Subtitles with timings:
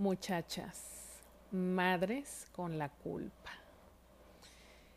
[0.00, 1.20] muchachas,
[1.52, 3.50] madres con la culpa.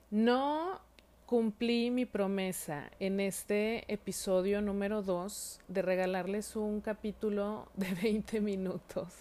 [0.10, 0.79] No
[1.26, 9.13] cumplí mi promesa en este episodio número 2 de regalarles un capítulo de 20 minutos.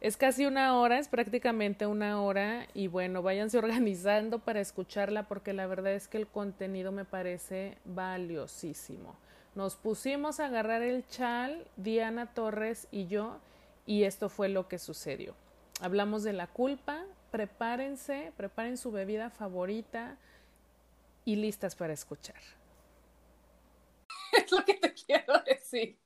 [0.00, 5.52] Es casi una hora, es prácticamente una hora y bueno, váyanse organizando para escucharla porque
[5.52, 9.14] la verdad es que el contenido me parece valiosísimo.
[9.54, 13.38] Nos pusimos a agarrar el chal, Diana Torres y yo,
[13.88, 15.34] y esto fue lo que sucedió.
[15.80, 20.18] Hablamos de la culpa, prepárense, preparen su bebida favorita
[21.24, 22.36] y listas para escuchar.
[24.32, 25.98] Es lo que te quiero decir.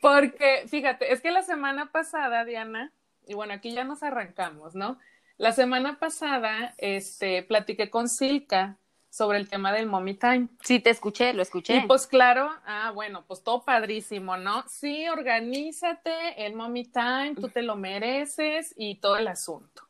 [0.00, 2.92] Porque, fíjate, es que la semana pasada, Diana,
[3.26, 4.96] y bueno, aquí ya nos arrancamos, ¿no?
[5.38, 8.78] La semana pasada, este, platiqué con Silka
[9.12, 10.48] sobre el tema del Mommy Time.
[10.62, 11.76] Sí, te escuché, lo escuché.
[11.76, 14.64] Y pues claro, ah, bueno, pues todo padrísimo, ¿no?
[14.66, 19.82] Sí, organízate, el Mommy Time, tú te lo mereces y todo el asunto.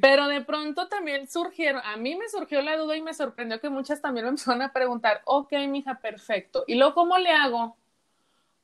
[0.00, 3.68] Pero de pronto también surgieron, a mí me surgió la duda y me sorprendió que
[3.68, 6.62] muchas también me empezaron a preguntar, ok, mija, perfecto.
[6.68, 7.76] ¿Y luego cómo le hago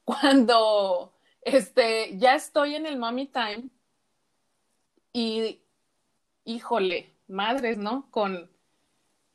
[0.05, 3.65] cuando este, ya estoy en el Mommy Time
[5.13, 5.61] y,
[6.45, 8.07] híjole, madres, ¿no?
[8.13, 8.49] Con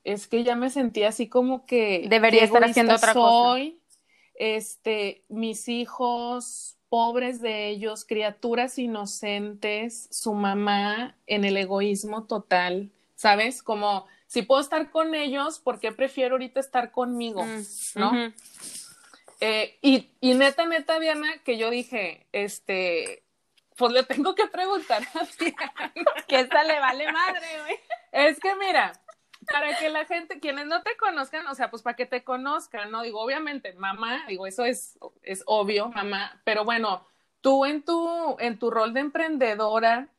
[0.04, 3.84] es que ya me sentía así como que debería estar haciendo otra soy, cosa.
[4.36, 13.64] Este, mis hijos, pobres de ellos, criaturas inocentes, su mamá en el egoísmo total, ¿sabes?
[13.64, 17.44] Como si puedo estar con ellos, ¿por qué prefiero ahorita estar conmigo?
[17.44, 17.64] Mm,
[17.96, 18.34] ¿No?
[19.40, 23.24] Eh, y, y neta, neta, Diana, que yo dije, este,
[23.76, 25.94] pues le tengo que preguntar a Diana.
[26.28, 27.76] que esta le vale madre, güey.
[28.12, 28.94] Es que mira,
[29.54, 32.90] para que la gente, quienes no te conozcan, o sea, pues para que te conozcan,
[32.90, 33.04] ¿no?
[33.04, 37.06] Digo, obviamente, mamá, digo, eso es, es obvio, mamá, pero bueno,
[37.42, 40.10] tú en tu, en tu rol de emprendedora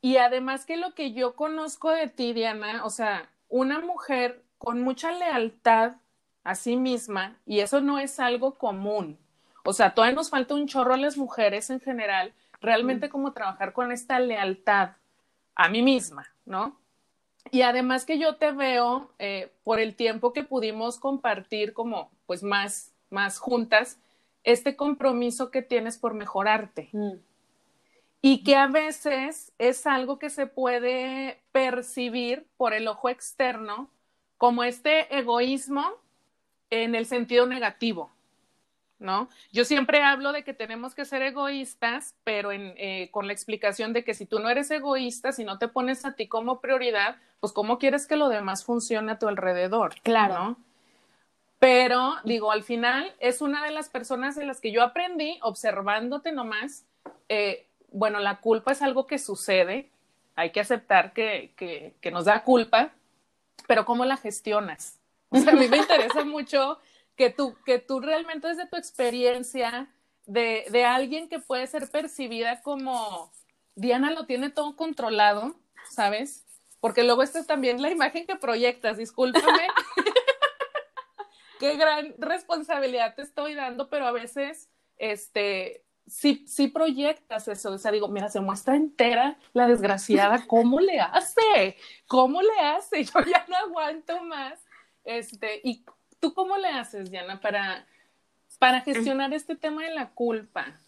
[0.00, 4.82] y además que lo que yo conozco de ti, Diana, o sea, una mujer con
[4.82, 5.92] mucha lealtad
[6.42, 9.18] a sí misma y eso no es algo común.
[9.64, 13.10] O sea, todavía nos falta un chorro a las mujeres en general, realmente mm.
[13.10, 14.96] como trabajar con esta lealtad
[15.54, 16.80] a mí misma, ¿no?
[17.50, 22.42] Y además que yo te veo eh, por el tiempo que pudimos compartir como pues
[22.42, 23.98] más, más juntas,
[24.44, 26.90] este compromiso que tienes por mejorarte.
[26.92, 27.14] Mm.
[28.22, 33.88] Y que a veces es algo que se puede percibir por el ojo externo
[34.36, 35.86] como este egoísmo
[36.68, 38.10] en el sentido negativo.
[39.00, 39.28] ¿No?
[39.50, 44.04] Yo siempre hablo de que tenemos que ser egoístas, pero eh, con la explicación de
[44.04, 47.52] que si tú no eres egoísta, si no te pones a ti como prioridad, pues
[47.52, 49.94] cómo quieres que lo demás funcione a tu alrededor.
[50.02, 50.56] Claro.
[51.58, 56.32] Pero digo, al final es una de las personas de las que yo aprendí observándote
[56.32, 56.84] nomás.
[57.28, 59.90] Eh, bueno, la culpa es algo que sucede,
[60.36, 62.92] hay que aceptar que, que, que nos da culpa,
[63.66, 64.98] pero ¿cómo la gestionas?
[65.30, 66.78] O sea, a mí me interesa mucho
[67.20, 69.94] que tú, que tú realmente desde tu experiencia
[70.24, 73.30] de, de alguien que puede ser percibida como
[73.74, 75.54] Diana lo tiene todo controlado,
[75.90, 76.46] ¿sabes?
[76.80, 79.44] Porque luego esta es también la imagen que proyectas, discúlpame.
[81.60, 87.72] Qué gran responsabilidad te estoy dando, pero a veces, este, sí, sí proyectas eso.
[87.72, 91.76] O sea, digo, mira, se muestra entera la desgraciada, ¿cómo le hace?
[92.06, 93.04] ¿Cómo le hace?
[93.04, 94.58] Yo ya no aguanto más.
[95.04, 95.84] Este, y
[96.20, 97.86] ¿Tú cómo le haces, Diana, para,
[98.58, 100.78] para gestionar este tema de la culpa?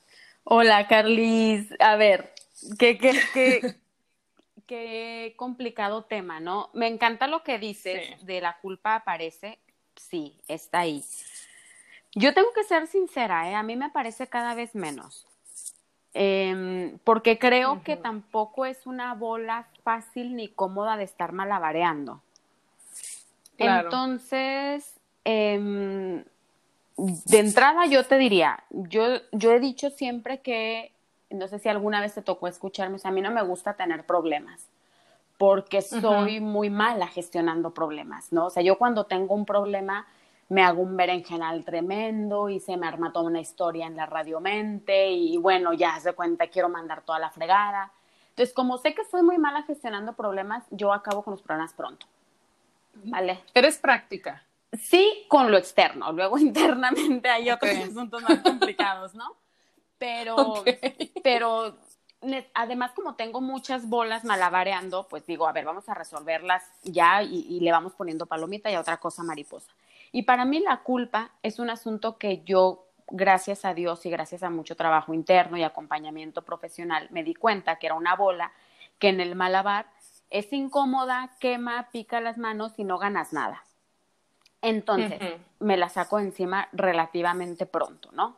[0.45, 1.69] Hola, Carlis.
[1.81, 2.33] A ver,
[2.79, 3.75] qué, qué, qué,
[4.67, 6.71] qué complicado tema, ¿no?
[6.75, 9.59] Me encanta lo que dices de la culpa aparece.
[9.97, 11.03] Sí, está ahí.
[12.15, 13.55] Yo tengo que ser sincera, ¿eh?
[13.55, 15.27] a mí me parece cada vez menos.
[16.15, 22.23] Em, porque creo que tampoco es una bola fácil ni cómoda de estar malabareando.
[23.57, 24.92] Entonces,
[25.25, 26.25] eh,
[26.97, 30.93] de entrada yo te diría, yo, yo he dicho siempre que,
[31.31, 33.75] no sé si alguna vez te tocó escucharme, o sea, a mí no me gusta
[33.75, 34.69] tener problemas,
[35.39, 38.47] porque soy muy mala gestionando problemas, ¿no?
[38.47, 40.07] O sea, yo cuando tengo un problema
[40.49, 45.11] me hago un berenjenal tremendo y se me arma toda una historia en la radiomente
[45.11, 47.91] y bueno, ya se cuenta, quiero mandar toda la fregada.
[48.29, 52.07] Entonces, como sé que soy muy mala gestionando problemas, yo acabo con los problemas pronto.
[53.05, 53.41] ¿Vale?
[53.55, 54.43] Eres práctica.
[54.81, 56.13] Sí, con lo externo.
[56.13, 59.37] Luego internamente hay otros asuntos más complicados, ¿no?
[59.99, 60.65] Pero,
[61.23, 61.77] pero
[62.55, 67.47] además como tengo muchas bolas malabareando, pues digo, a ver, vamos a resolverlas ya y,
[67.49, 69.71] y, le vamos poniendo palomita y a otra cosa mariposa.
[70.11, 74.43] Y para mí la culpa es un asunto que yo gracias a Dios y gracias
[74.43, 78.53] a mucho trabajo interno y acompañamiento profesional, me di cuenta que era una bola
[78.99, 79.87] que en el malabar
[80.31, 83.63] es incómoda, quema, pica las manos y no ganas nada.
[84.63, 85.21] Entonces,
[85.59, 88.37] me la saco encima relativamente pronto, ¿no?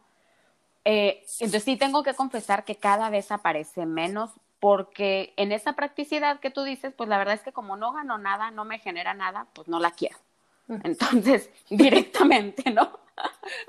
[0.87, 4.31] Eh, entonces sí tengo que confesar que cada vez aparece menos
[4.61, 8.19] porque en esa practicidad que tú dices, pues la verdad es que como no gano
[8.19, 10.17] nada, no me genera nada, pues no la quiero.
[10.83, 12.91] Entonces, directamente, ¿no?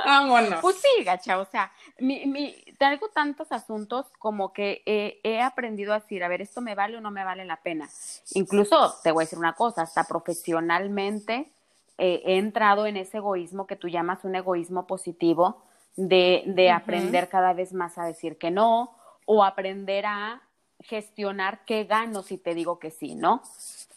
[0.04, 0.62] Vámonos.
[0.62, 4.82] Pues sí, gacha, o sea, mi, mi, traigo tantos asuntos como que
[5.24, 7.90] he aprendido a decir, a ver, esto me vale o no me vale la pena.
[8.34, 11.52] Incluso, te voy a decir una cosa, hasta profesionalmente
[11.98, 15.64] eh, he entrado en ese egoísmo que tú llamas un egoísmo positivo,
[15.96, 18.96] de, de aprender cada vez más a decir que no,
[19.26, 20.42] o aprender a
[20.80, 23.42] gestionar qué gano si te digo que sí, ¿no?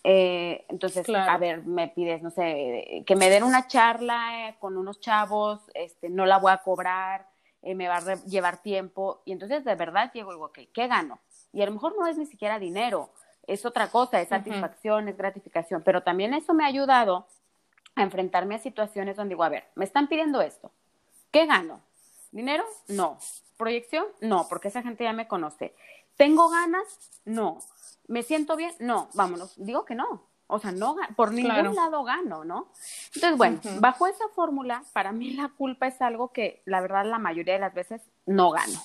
[0.05, 4.77] Eh, entonces, a ver, me pides, no sé, que me den una charla eh, con
[4.77, 7.27] unos chavos, este, no la voy a cobrar,
[7.63, 10.87] eh, me va a llevar tiempo, y entonces de verdad llego y digo, ok, ¿qué
[10.87, 11.19] gano?
[11.53, 13.11] Y a lo mejor no es ni siquiera dinero,
[13.47, 17.27] es otra cosa, es satisfacción, es gratificación, pero también eso me ha ayudado
[17.99, 20.71] a enfrentarme a situaciones donde digo, a ver, me están pidiendo esto,
[21.31, 21.81] ¿qué gano?
[22.31, 22.65] ¿Dinero?
[22.89, 23.19] No.
[23.57, 24.07] ¿Proyección?
[24.21, 25.75] No, porque esa gente ya me conoce.
[26.17, 26.85] ¿Tengo ganas?
[27.25, 27.59] No.
[28.07, 28.75] ¿Me siento bien?
[28.79, 29.55] No, vámonos.
[29.57, 30.29] Digo que no.
[30.51, 32.69] O sea, no por ningún lado gano, ¿no?
[33.15, 37.19] Entonces, bueno, bajo esa fórmula, para mí la culpa es algo que la verdad la
[37.19, 38.81] mayoría de las veces no gano.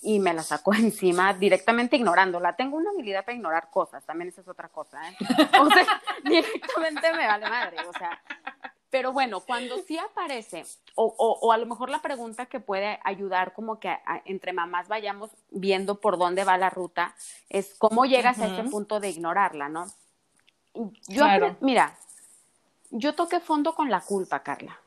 [0.00, 2.54] Y me la saco encima directamente ignorándola.
[2.56, 5.16] Tengo una habilidad para ignorar cosas, también esa es otra cosa, ¿eh?
[5.60, 5.86] O sea,
[6.24, 7.76] directamente me vale madre.
[7.88, 8.20] O sea,
[8.90, 10.64] pero bueno, cuando sí aparece,
[10.94, 15.30] o, o, a lo mejor la pregunta que puede ayudar como que entre mamás vayamos
[15.50, 17.14] viendo por dónde va la ruta,
[17.50, 19.86] es cómo llegas a ese punto de ignorarla, ¿no?
[21.08, 21.24] Yo,
[21.60, 21.98] mira,
[22.90, 24.78] yo toqué fondo con la culpa, Carla.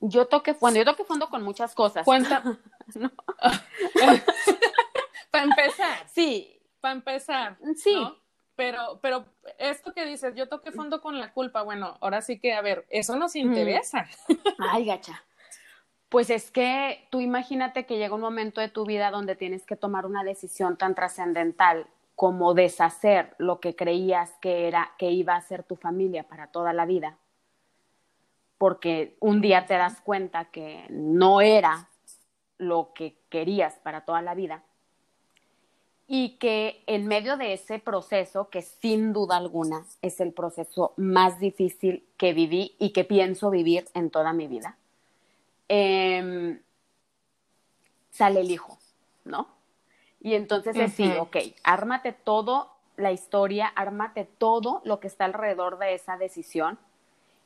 [0.00, 2.04] Yo toqué, bueno, yo toqué fondo con muchas cosas.
[2.04, 2.42] Cuenta.
[5.30, 6.08] Para empezar.
[6.08, 6.60] Sí.
[6.80, 7.58] Para empezar.
[7.76, 7.94] Sí.
[8.56, 9.26] Pero, pero
[9.58, 12.86] esto que dices, yo toqué fondo con la culpa, bueno, ahora sí que, a ver,
[12.88, 14.06] eso nos interesa.
[14.58, 15.22] Ay, gacha.
[16.08, 19.76] Pues es que tú imagínate que llega un momento de tu vida donde tienes que
[19.76, 25.42] tomar una decisión tan trascendental como deshacer lo que creías que era que iba a
[25.42, 27.18] ser tu familia para toda la vida.
[28.56, 31.90] Porque un día te das cuenta que no era
[32.58, 34.62] lo que querías para toda la vida
[36.08, 41.40] y que en medio de ese proceso, que sin duda alguna es el proceso más
[41.40, 44.76] difícil que viví y que pienso vivir en toda mi vida,
[45.68, 46.60] em,
[48.10, 48.78] sale el hijo,
[49.24, 49.48] ¿no?
[50.20, 55.78] Y entonces es sí, ok, ármate todo la historia, ármate todo lo que está alrededor
[55.78, 56.78] de esa decisión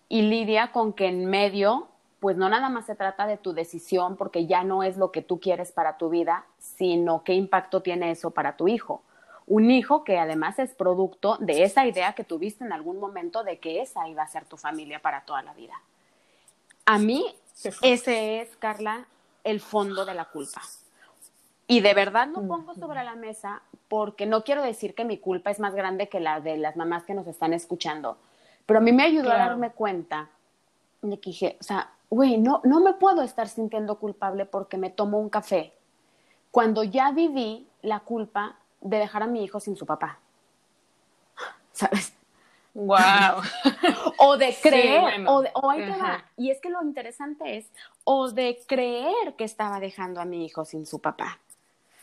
[0.09, 1.89] y lidia con que en medio
[2.21, 5.23] pues no nada más se trata de tu decisión porque ya no es lo que
[5.23, 9.03] tú quieres para tu vida, sino qué impacto tiene eso para tu hijo.
[9.47, 13.59] Un hijo que además es producto de esa idea que tuviste en algún momento de
[13.59, 15.75] que esa iba a ser tu familia para toda la vida.
[16.85, 17.25] A mí,
[17.83, 19.07] ese es, Carla,
[19.43, 20.61] el fondo de la culpa.
[21.67, 25.51] Y de verdad lo pongo sobre la mesa porque no quiero decir que mi culpa
[25.51, 28.19] es más grande que la de las mamás que nos están escuchando,
[28.67, 30.29] pero a mí me ayudó a darme cuenta
[31.01, 34.91] de que dije, o sea, güey, no, no me puedo estar sintiendo culpable porque me
[34.91, 35.73] tomo un café,
[36.51, 40.19] cuando ya viví la culpa de dejar a mi hijo sin su papá.
[41.73, 42.13] ¿Sabes?
[42.75, 43.43] Wow.
[44.19, 45.73] o de creer, o, de, o
[46.37, 47.67] Y es que lo interesante es,
[48.05, 51.39] o de creer que estaba dejando a mi hijo sin su papá.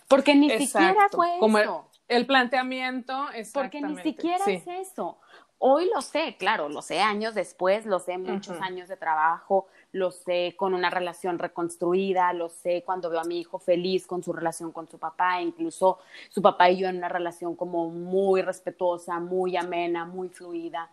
[0.08, 1.86] Porque ni siquiera fue Como eso.
[2.08, 5.18] El, planteamiento, Porque ni siquiera es eso.
[5.60, 10.12] Hoy lo sé, claro, lo sé años después, lo sé muchos años de trabajo, lo
[10.12, 14.34] sé con una relación reconstruida, lo sé cuando veo a mi hijo feliz con su
[14.34, 19.20] relación con su papá, incluso su papá y yo en una relación como muy respetuosa,
[19.20, 20.90] muy amena, muy fluida.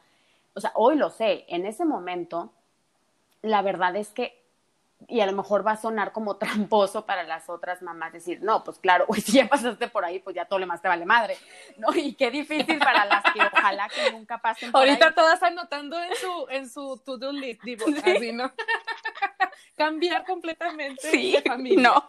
[0.55, 2.51] O sea, hoy lo sé, en ese momento,
[3.43, 4.44] la verdad es que
[5.09, 8.65] y a lo mejor va a sonar como tramposo para las otras mamás decir, no,
[8.65, 11.37] pues claro, si ya pasaste por ahí, pues ya todo lo más te vale madre,
[11.77, 11.95] ¿no?
[11.95, 16.15] Y qué difícil para las que ojalá que nunca pasen por Ahorita todas anotando en
[16.17, 18.53] su, en su to-do list, digo, así, ¿no?
[19.77, 21.37] Cambiar completamente sí,
[21.77, 22.07] No.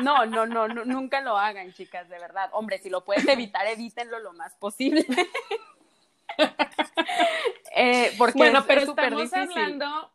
[0.00, 2.50] no, no, no, no, nunca lo hagan, chicas, de verdad.
[2.52, 5.04] Hombre, si lo puedes evitar, evítenlo lo más posible.
[7.74, 10.12] eh, porque bueno, pero estamos hablando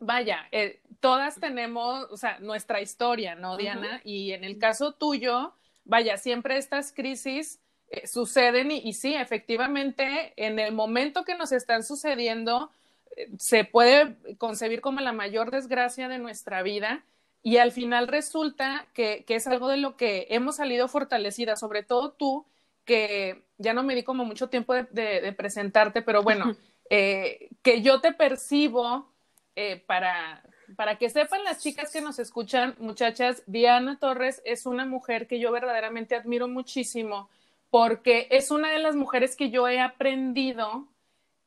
[0.00, 4.00] vaya, eh, todas tenemos, o sea, nuestra historia, ¿no, Diana?
[4.04, 5.52] Y en el caso tuyo,
[5.84, 7.58] vaya, siempre estas crisis
[7.90, 12.70] eh, suceden y, sí, efectivamente, en el momento que nos están sucediendo,
[13.16, 17.04] eh, se puede concebir como la mayor desgracia de nuestra vida.
[17.42, 21.82] y al final resulta que, que, es algo de lo que hemos salido fortalecidas, sobre
[21.82, 22.44] todo tú,
[22.84, 26.56] que ya no me di como mucho tiempo de, de, presentarte, pero bueno,
[26.90, 29.10] eh, que yo te percibo
[29.54, 30.42] eh, para,
[30.76, 35.38] para que sepan las chicas que nos escuchan, muchachas, Diana Torres es una mujer que
[35.38, 37.28] yo verdaderamente admiro muchísimo
[37.70, 40.88] porque es una de las mujeres que yo he aprendido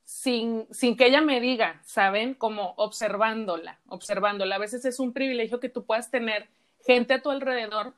[0.03, 2.33] sin, sin que ella me diga, ¿saben?
[2.33, 4.55] Como observándola, observándola.
[4.55, 6.47] A veces es un privilegio que tú puedas tener
[6.85, 7.93] gente a tu alrededor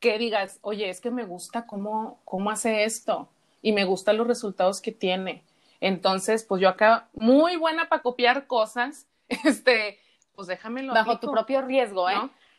[0.00, 3.28] que digas, oye, es que me gusta cómo, cómo hace esto
[3.62, 5.42] y me gustan los resultados que tiene.
[5.80, 9.98] Entonces, pues yo acá, muy buena para copiar cosas, este,
[10.36, 10.94] pues déjamelo.
[10.94, 12.16] Bajo tu propio riesgo, ¿eh?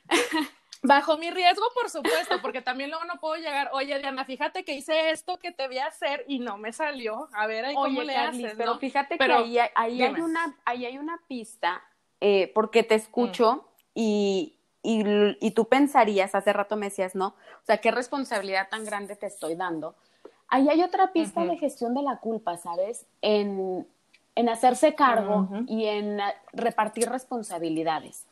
[0.83, 4.73] Bajo mi riesgo, por supuesto, porque también luego no puedo llegar, oye Diana, fíjate que
[4.73, 7.29] hice esto que te voy a hacer y no me salió.
[7.33, 10.97] A ver ahí cómo le haces, Pero fíjate que ahí, ahí hay una, ahí hay
[10.97, 11.83] una pista,
[12.21, 13.89] eh, porque te escucho mm.
[13.95, 15.03] y, y,
[15.39, 17.27] y, tú pensarías, hace rato me decías, ¿no?
[17.27, 19.95] O sea, qué responsabilidad tan grande te estoy dando.
[20.47, 23.05] Ahí hay otra pista de gestión de la culpa, ¿sabes?
[23.21, 23.85] En,
[24.37, 26.19] en hacerse cargo y en
[26.53, 28.27] repartir responsabilidades.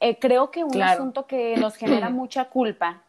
[0.00, 3.02] Eh, creo que un asunto que nos genera mucha culpa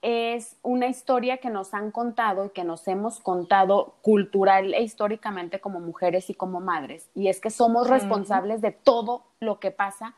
[0.00, 5.60] es una historia que nos han contado y que nos hemos contado cultural e históricamente
[5.60, 10.14] como mujeres y como madres, y es que somos responsables de todo lo que pasa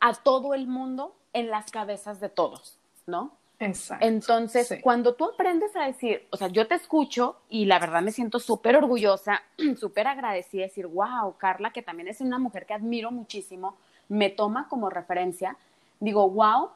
[0.00, 3.32] a todo el mundo en las cabezas de todos, ¿no?
[3.58, 4.04] Exacto.
[4.04, 8.10] Entonces, cuando tú aprendes a decir, o sea, yo te escucho y la verdad me
[8.10, 9.42] siento súper orgullosa,
[9.78, 13.76] súper agradecida, decir, wow, Carla, que también es una mujer que admiro muchísimo,
[14.08, 15.56] me toma como referencia,
[16.00, 16.70] digo, wow,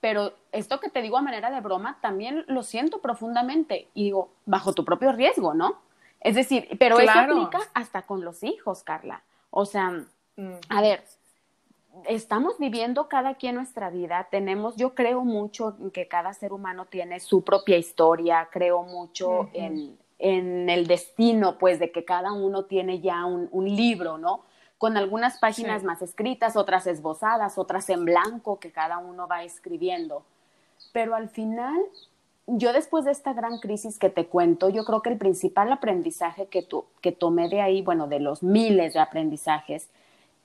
[0.00, 4.30] pero esto que te digo a manera de broma, también lo siento profundamente y digo,
[4.44, 5.78] bajo tu propio riesgo, ¿no?
[6.20, 9.22] Es decir, pero eso aplica hasta con los hijos, Carla.
[9.50, 10.04] O sea,
[10.68, 11.04] a ver,
[12.06, 16.86] estamos viviendo cada quien nuestra vida, tenemos, yo creo mucho en que cada ser humano
[16.86, 22.64] tiene su propia historia, creo mucho en, en, el destino, pues, de que cada uno
[22.64, 24.44] tiene ya un, un libro, ¿no?
[24.78, 30.24] Con algunas páginas más escritas, otras esbozadas, otras en blanco que cada uno va escribiendo.
[30.92, 31.80] Pero al final,
[32.46, 36.46] yo después de esta gran crisis que te cuento, yo creo que el principal aprendizaje
[36.46, 39.88] que, tu, que tomé de ahí, bueno, de los miles de aprendizajes,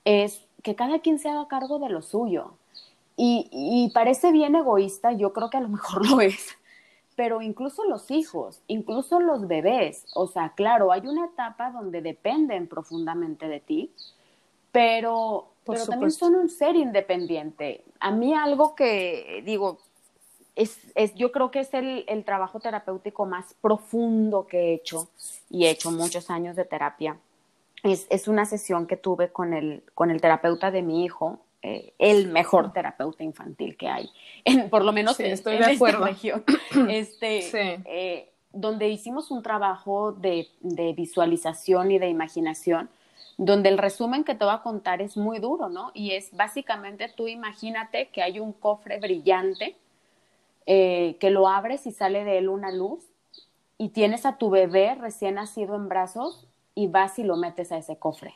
[0.06, 2.54] es que cada quien se haga cargo de lo suyo.
[3.22, 6.56] Y, parece bien egoísta, yo creo que a lo mejor lo es,
[7.18, 12.68] pero incluso los hijos, incluso los bebés, o sea, claro, hay una etapa donde dependen
[12.68, 13.92] profundamente de ti,
[14.72, 17.84] pero, pero también son un ser independiente.
[18.00, 19.80] A mí algo que digo,
[20.56, 25.10] es, es, yo creo que es el, el, trabajo terapéutico más profundo que he hecho
[25.50, 27.18] y he hecho muchos años de terapia
[27.83, 31.93] es, es, una sesión que tuve con el, con el terapeuta de mi hijo, eh,
[32.00, 34.09] el mejor terapeuta infantil que hay,
[34.45, 36.05] en, por lo menos en, estoy de acuerdo.
[36.05, 36.43] región,
[36.89, 37.50] este,
[37.86, 42.89] eh, donde hicimos un trabajo de, de, visualización y de imaginación,
[43.38, 45.91] donde el resumen que te voy a contar es muy duro, ¿no?
[45.93, 49.77] Y es básicamente tú imagínate que hay un cofre brillante,
[50.65, 53.05] eh, que lo abres y sale de él una luz,
[53.77, 56.49] y tienes a tu bebé recién nacido en brazos
[56.79, 58.36] y vas y lo metes a ese cofre.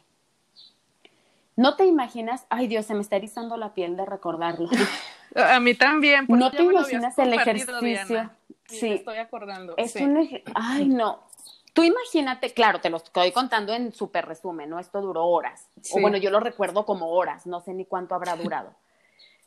[1.56, 4.70] No te imaginas, ay Dios, se me está erizando la piel de recordarlo.
[5.36, 6.26] A mí también.
[6.28, 8.30] No te imaginas el ejercicio.
[8.68, 9.74] Sí, estoy acordando.
[9.78, 11.24] Es un ay no.
[11.72, 14.78] Tú imagínate, claro, te lo estoy contando en súper resumen, ¿no?
[14.78, 15.70] Esto duró horas.
[15.92, 18.76] O bueno, yo lo recuerdo como horas, no sé ni cuánto habrá durado.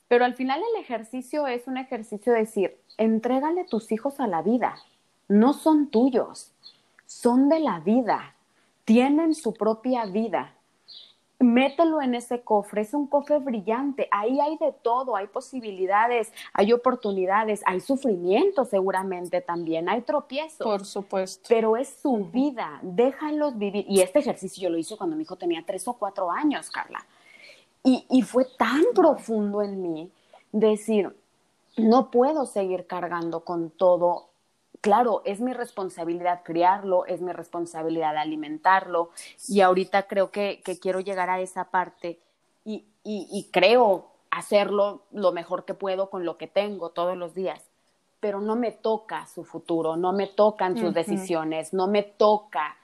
[0.09, 4.43] Pero al final el ejercicio es un ejercicio de decir, entrégale tus hijos a la
[4.43, 4.75] vida.
[5.29, 6.53] No son tuyos,
[7.05, 8.36] son de la vida
[8.87, 10.55] tienen su propia vida.
[11.39, 16.73] Mételo en ese cofre, es un cofre brillante, ahí hay de todo, hay posibilidades, hay
[16.73, 20.67] oportunidades, hay sufrimiento seguramente también, hay tropiezos.
[20.67, 21.45] Por supuesto.
[21.47, 23.85] Pero es su vida, déjalos vivir.
[23.87, 27.05] Y este ejercicio yo lo hice cuando mi hijo tenía tres o cuatro años, Carla.
[27.85, 30.11] Y, y fue tan profundo en mí
[30.53, 31.15] decir,
[31.77, 34.31] no puedo seguir cargando con todo
[34.87, 39.11] claro, es mi responsabilidad criarlo, es mi responsabilidad alimentarlo
[39.49, 42.21] y ahorita creo que, quiero llegar a esa parte
[42.65, 47.65] y, y, creo hacerlo lo mejor que puedo con lo que tengo todos los días,
[48.21, 52.77] pero no me toca su futuro, no me tocan sus decisiones, no me toca,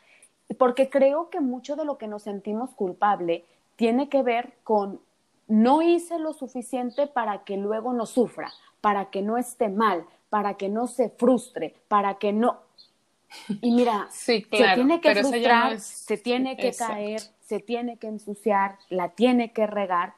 [0.58, 3.44] porque creo que mucho de lo que nos sentimos culpable
[3.76, 5.00] tiene que ver con
[5.46, 10.54] no hice lo suficiente para que luego no sufra, para que no esté mal, para
[10.54, 12.60] que no se frustre, para que no...
[13.60, 19.10] Y mira, se tiene que frustrar, se tiene que caer, se tiene que ensuciar, la
[19.10, 20.14] tiene que regar,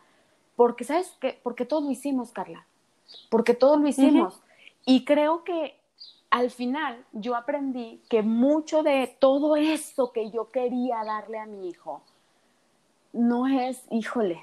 [0.54, 1.40] porque, ¿sabes qué?
[1.42, 2.64] Porque todo lo hicimos, Carla,
[3.28, 4.40] porque todo lo hicimos.
[4.86, 5.80] Y creo que
[6.30, 11.68] al final yo aprendí que mucho de todo eso que yo quería darle a mi
[11.68, 12.02] hijo,
[13.12, 14.40] no es, híjole,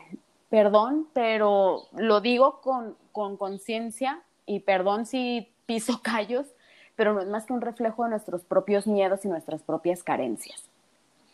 [0.49, 6.47] perdón, pero lo digo con conciencia y perdón si piso callos,
[6.95, 10.63] pero no es más que un reflejo de nuestros propios miedos y nuestras propias carencias.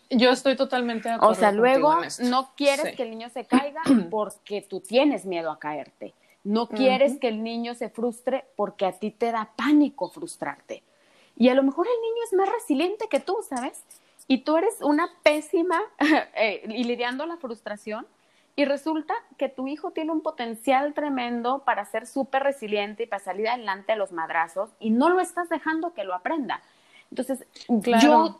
[0.09, 1.33] Yo estoy totalmente de acuerdo.
[1.33, 5.59] O sea, luego no quieres que el niño se caiga porque tú tienes miedo a
[5.59, 6.13] caerte.
[6.43, 10.81] No quieres que el niño se frustre porque a ti te da pánico frustrarte.
[11.35, 13.83] Y a lo mejor el niño es más resiliente que tú, ¿sabes?
[14.29, 15.81] Y tú eres una pésima
[16.35, 18.07] eh, y lidiando la frustración.
[18.57, 23.23] Y resulta que tu hijo tiene un potencial tremendo para ser súper resiliente y para
[23.23, 26.63] salir adelante a los madrazos y no lo estás dejando que lo aprenda.
[27.11, 28.35] Entonces, yo,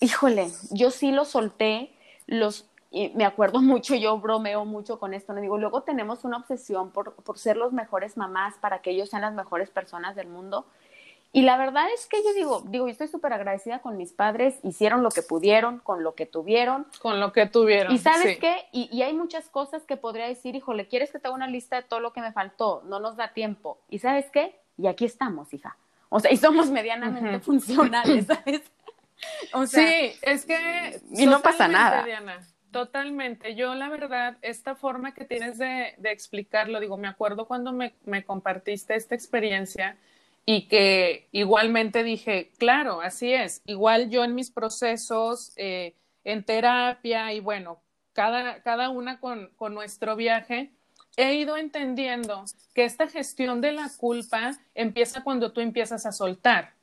[0.00, 1.94] híjole, yo sí lo solté,
[2.26, 5.40] los y me acuerdo mucho, yo bromeo mucho con esto, ¿no?
[5.40, 9.22] digo, luego tenemos una obsesión por, por ser los mejores mamás para que ellos sean
[9.22, 10.66] las mejores personas del mundo.
[11.34, 14.54] Y la verdad es que yo digo, digo, yo estoy súper agradecida con mis padres,
[14.62, 16.86] hicieron lo que pudieron, con lo que tuvieron.
[17.02, 17.92] Con lo que tuvieron.
[17.92, 21.26] Y sabes qué, y, y, hay muchas cosas que podría decir, híjole, ¿quieres que te
[21.26, 22.84] haga una lista de todo lo que me faltó?
[22.86, 23.80] No nos da tiempo.
[23.90, 25.76] Y sabes qué, y aquí estamos, hija.
[26.08, 28.62] O sea, y somos medianamente funcionales, ¿sabes?
[29.54, 31.00] O sea, sí, es que...
[31.10, 32.06] Y no pasa nada.
[32.70, 33.54] Totalmente.
[33.54, 38.96] Yo, la verdad, esta forma que tienes de, explicarlo, digo, me acuerdo cuando me, compartiste
[38.96, 39.96] esta experiencia
[40.46, 43.62] y que igualmente dije, claro, así es.
[43.64, 47.80] Igual yo en mis procesos, eh, en terapia y bueno,
[48.12, 50.70] cada, cada una con, con nuestro viaje,
[51.16, 56.74] he ido entendiendo que esta gestión de la culpa empieza cuando tú empiezas a soltar,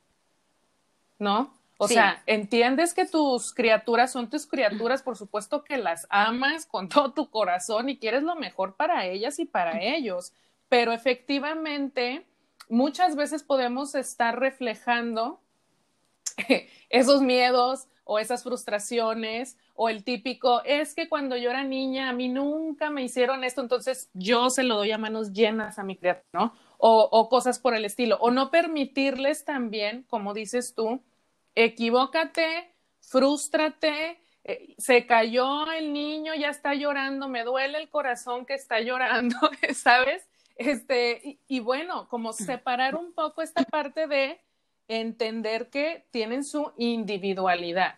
[1.18, 1.52] ¿no?
[1.78, 6.88] O sea, entiendes que tus criaturas son tus criaturas, por supuesto que las amas con
[6.88, 10.32] todo tu corazón y quieres lo mejor para ellas y para ellos,
[10.68, 12.24] pero efectivamente
[12.72, 15.40] muchas veces podemos estar reflejando
[16.88, 22.12] esos miedos o esas frustraciones o el típico, es que cuando yo era niña a
[22.14, 25.96] mí nunca me hicieron esto, entonces yo se lo doy a manos llenas a mi
[25.96, 26.54] criatura, ¿no?
[26.84, 31.00] O, cosas por el estilo, o no permitirles también, como dices tú,
[31.54, 38.54] equivócate, frústrate, eh, se cayó el niño, ya está llorando, me duele el corazón que
[38.54, 39.36] está llorando,
[39.74, 40.26] ¿sabes?
[40.56, 44.40] Este, y, bueno, como separar un poco esta parte de
[44.88, 47.96] entender que tienen su individualidad.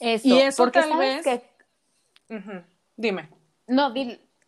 [0.00, 1.24] Eso, y eso porque tal vez...
[1.24, 1.42] Que...
[2.96, 3.28] Dime.
[3.66, 3.92] No,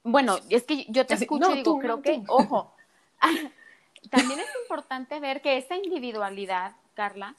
[0.02, 2.74] bueno, es que yo te escucho y digo, creo que, ojo,
[4.11, 7.34] también es importante ver que esa individualidad, Carla,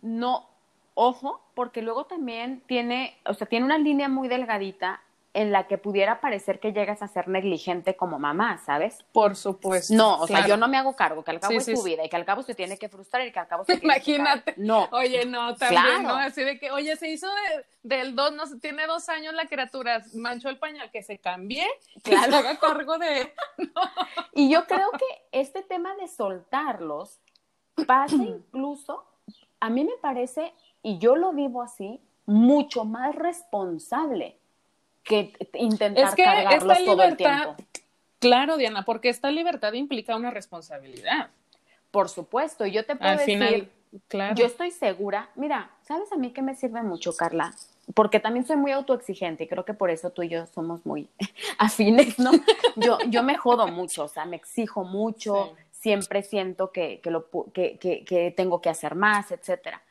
[0.00, 0.48] no,
[0.94, 5.02] ojo, porque luego también tiene, o sea, tiene una línea muy delgadita
[5.34, 9.04] en la que pudiera parecer que llegas a ser negligente como mamá, ¿sabes?
[9.12, 9.92] Por supuesto.
[9.92, 12.08] No, o sea, yo no me hago cargo, que al cabo es su vida y
[12.08, 14.54] que al cabo se tiene que frustrar y que al cabo se tiene Imagínate.
[14.56, 14.88] no.
[14.92, 16.14] Oye, no, también, ¿no?
[16.14, 17.26] Así de que, oye, se hizo
[17.82, 21.66] del dos, no sé, tiene dos años la criatura, manchó el pañal, que se cambie,
[22.04, 22.26] claro.
[22.26, 23.34] que se haga cargo de...
[24.34, 27.20] Y yo creo que este tema de soltarlos
[27.86, 29.04] pasa incluso
[29.58, 34.38] a mí me parece, y yo lo vivo así, mucho más responsable
[35.04, 37.56] que intentar es que cargarlos todo el tiempo.
[38.18, 41.30] Claro, Diana, porque esta libertad implica una responsabilidad.
[41.90, 43.70] Por supuesto, yo te puedo Al decir, final,
[44.08, 44.34] claro.
[44.34, 47.54] yo estoy segura, mira, ¿sabes a mí qué me sirve mucho, Carla?
[47.94, 51.06] Porque también soy muy autoexigente y creo que por eso tú y yo somos muy
[51.58, 52.32] afines, ¿no?
[52.76, 57.76] Yo, yo me jodo mucho, o sea, me exijo mucho, siempre siento que, lo, que,
[57.78, 59.82] que, tengo que hacer más, etcétera.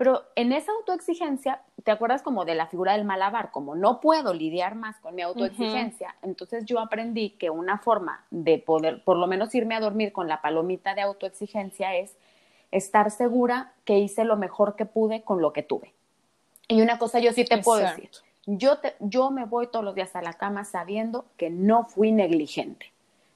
[0.00, 3.50] Pero en esa autoexigencia, ¿te acuerdas como de la figura del malabar?
[3.50, 8.56] Como no puedo lidiar más con mi autoexigencia, entonces yo aprendí que una forma de
[8.56, 12.16] poder, por lo menos irme a dormir con la palomita de autoexigencia es
[12.70, 15.92] estar segura que hice lo mejor que pude con lo que tuve.
[16.66, 18.08] Y una cosa yo sí te puedo decir,
[18.46, 22.10] yo, te, yo me voy todos los días a la cama sabiendo que no fui
[22.10, 22.90] negligente.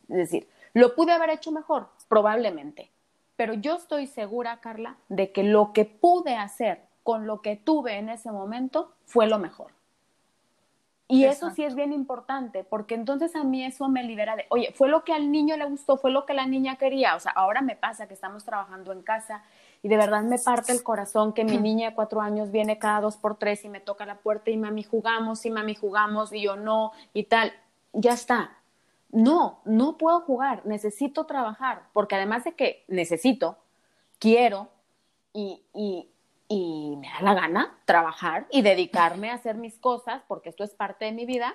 [0.08, 1.88] Es decir, ¿lo pude haber hecho mejor?
[2.08, 2.90] probablemente.
[3.36, 7.98] Pero yo estoy segura, Carla, de que lo que pude hacer con lo que tuve
[7.98, 9.72] en ese momento fue lo mejor.
[11.06, 14.72] Y eso sí es bien importante, porque entonces a mí eso me libera de, oye,
[14.74, 17.14] fue lo que al niño le gustó, fue lo que la niña quería.
[17.14, 19.42] O sea, ahora me pasa que estamos trabajando en casa
[19.82, 23.02] y de verdad me parte el corazón que mi niña de cuatro años viene cada
[23.02, 26.40] dos por tres y me toca la puerta y mami jugamos y mami jugamos y
[26.40, 27.52] yo no y tal.
[27.92, 28.56] Ya está,
[29.14, 33.56] no, no puedo jugar, necesito trabajar, porque además de que necesito,
[34.18, 34.68] quiero
[35.32, 36.10] y, y,
[36.48, 40.74] y, me da la gana trabajar y dedicarme a hacer mis cosas, porque esto es
[40.74, 41.54] parte de mi vida,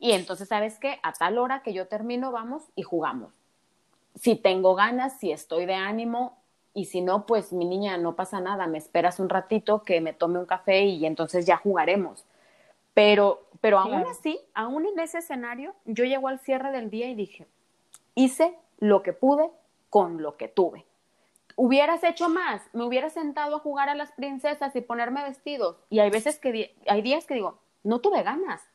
[0.00, 1.00] Y entonces, ¿sabes qué?
[1.02, 3.34] A tal hora que yo termino, vamos y jugamos.
[4.14, 6.38] Si tengo ganas, si estoy de ánimo,
[6.74, 10.12] y si no, pues mi niña, no pasa nada, me esperas un ratito que me
[10.12, 12.24] tome un café y entonces ya jugaremos.
[12.98, 17.14] Pero, pero aún así, aún en ese escenario, yo llego al cierre del día y
[17.14, 17.46] dije,
[18.16, 19.52] hice lo que pude
[19.88, 20.84] con lo que tuve.
[21.54, 25.76] Hubieras hecho más, me hubiera sentado a jugar a las princesas y ponerme vestidos.
[25.90, 28.68] Y hay veces que, hay días que digo, no tuve ganas,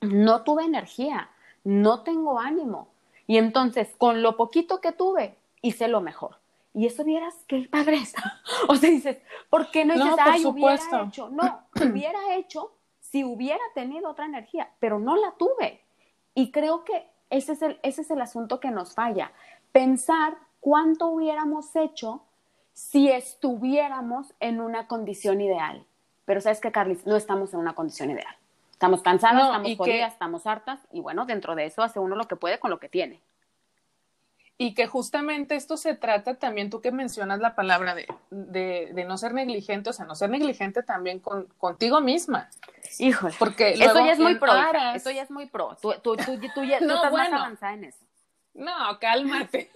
[0.00, 1.30] no tuve energía,
[1.62, 2.88] no tengo ánimo.
[3.28, 6.38] Y entonces, con lo poquito que tuve, hice lo mejor.
[6.74, 8.42] Y eso vieras qué padre está.
[8.68, 9.18] O sea, dices,
[9.50, 11.30] ¿por qué no dices, ay, hubiera hecho?
[11.30, 12.72] No, hubiera hecho
[13.12, 15.82] si hubiera tenido otra energía, pero no la tuve.
[16.34, 19.32] Y creo que ese es el, ese es el asunto que nos falla.
[19.70, 22.22] Pensar cuánto hubiéramos hecho
[22.72, 25.84] si estuviéramos en una condición ideal.
[26.24, 28.34] Pero sabes que, Carlis, no estamos en una condición ideal.
[28.70, 32.36] Estamos cansadas, estamos jodidas, estamos hartas, y bueno, dentro de eso hace uno lo que
[32.36, 33.20] puede con lo que tiene
[34.58, 39.16] y que justamente esto se trata también, tú que mencionas la palabra de, de, no
[39.18, 42.48] ser negligente, o sea, no ser negligente también con, contigo misma.
[42.98, 44.52] Híjole, porque eso ya es muy pro,
[44.94, 48.04] eso ya es muy pro, tú, tú, tú, ya no, estás más avanzada en eso.
[48.54, 49.70] No, cálmate.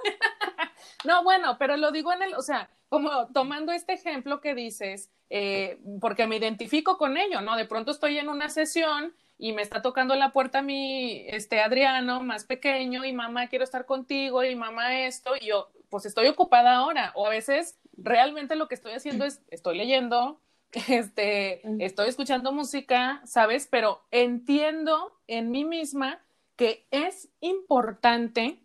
[1.05, 5.11] no, bueno, pero lo digo en el, o sea, como tomando este ejemplo que dices,
[5.31, 7.57] eh, porque me identifico con ello, ¿no?
[7.57, 12.23] De pronto estoy en una sesión y me está tocando la puerta mi, este Adriano,
[12.23, 16.77] más pequeño, y mamá, quiero estar contigo, y mamá esto, y yo, pues estoy ocupada
[16.77, 20.41] ahora, o a veces realmente lo que estoy haciendo es, estoy leyendo,
[20.89, 23.69] este, estoy escuchando música, ¿sabes?
[23.71, 26.21] Pero entiendo en mí misma
[26.57, 28.59] que es importante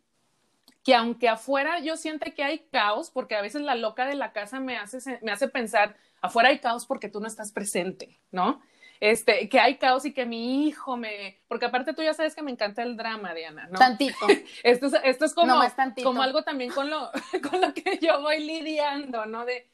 [0.83, 4.31] que aunque afuera yo siente que hay caos, porque a veces la loca de la
[4.31, 8.61] casa me hace, me hace pensar, afuera hay caos porque tú no estás presente, ¿no?
[9.01, 12.43] Este, que hay caos y que mi hijo me, porque aparte tú ya sabes que
[12.43, 13.79] me encanta el drama, Diana, ¿no?
[13.79, 14.27] Tantito.
[14.63, 15.59] Esto es, esto es como,
[16.03, 17.09] como algo también con lo,
[17.49, 19.43] con lo que yo voy lidiando, ¿no?
[19.43, 19.67] De,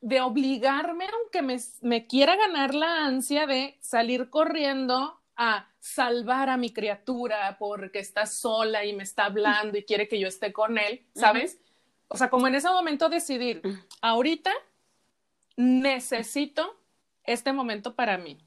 [0.00, 6.56] de obligarme, aunque me, me quiera ganar la ansia de salir corriendo a salvar a
[6.56, 10.78] mi criatura porque está sola y me está hablando y quiere que yo esté con
[10.78, 11.60] él, ¿sabes?
[12.08, 13.60] O sea, como en ese momento decidir,
[14.00, 14.52] ahorita
[15.56, 16.80] necesito
[17.24, 18.38] este momento para mí.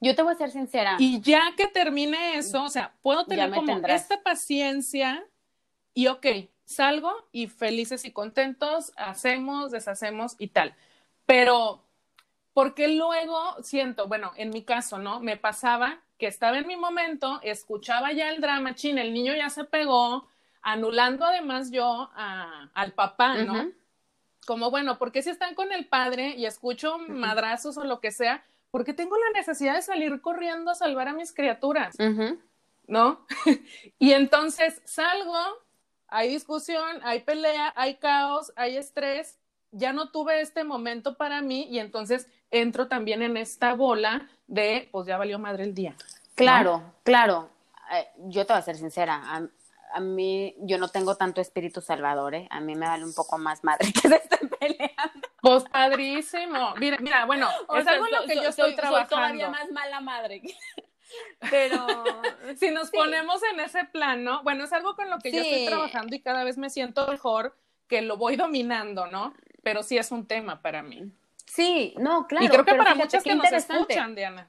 [0.00, 0.96] Yo te voy a ser sincera.
[0.98, 5.24] Y ya que termine eso, o sea, puedo tener como esta paciencia
[5.94, 6.26] y ok,
[6.64, 10.74] salgo y felices y contentos, hacemos, deshacemos y tal.
[11.24, 11.82] Pero,
[12.52, 15.20] porque luego siento, bueno, en mi caso, ¿no?
[15.20, 19.48] Me pasaba que estaba en mi momento, escuchaba ya el drama, chin, el niño ya
[19.48, 20.28] se pegó,
[20.62, 23.70] anulando además yo al papá, ¿no?
[24.46, 28.44] Como, bueno, porque si están con el padre y escucho madrazos o lo que sea,
[28.70, 31.96] porque tengo la necesidad de salir corriendo a salvar a mis criaturas,
[32.86, 33.26] ¿no?
[33.98, 35.38] y entonces salgo,
[36.08, 39.38] hay discusión, hay pelea, hay caos, hay estrés,
[39.72, 44.88] ya no tuve este momento para mí y entonces entro también en esta bola de,
[44.92, 45.96] pues ya valió madre el día.
[46.34, 47.50] Claro, claro.
[47.92, 49.48] Eh, yo te voy a ser sincera,
[49.92, 52.46] a mí, yo no tengo tanto espíritu salvador, ¿eh?
[52.50, 55.28] A mí me vale un poco más madre que se estén peleando.
[55.40, 56.74] Pues padrísimo.
[56.76, 59.08] Mira, mira, bueno, es algo en lo que yo estoy trabajando.
[59.08, 60.42] Soy todavía más mala madre.
[61.50, 61.86] Pero
[62.56, 66.16] si nos ponemos en ese plano, bueno, es algo con lo que yo estoy trabajando
[66.16, 67.56] y cada vez me siento mejor
[67.88, 69.32] que lo voy dominando, ¿no?
[69.62, 71.12] Pero sí es un tema para mí.
[71.44, 72.44] Sí, no, claro.
[72.44, 74.48] Y creo que para muchas que nos escuchan, Diana.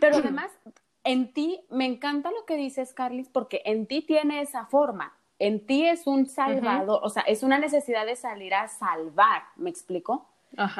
[0.00, 0.50] Pero además,
[1.08, 5.14] en ti, me encanta lo que dices, Carlis, porque en ti tiene esa forma.
[5.38, 9.70] En ti es un salvador, o sea, es una necesidad de salir a salvar, ¿me
[9.70, 10.28] explico?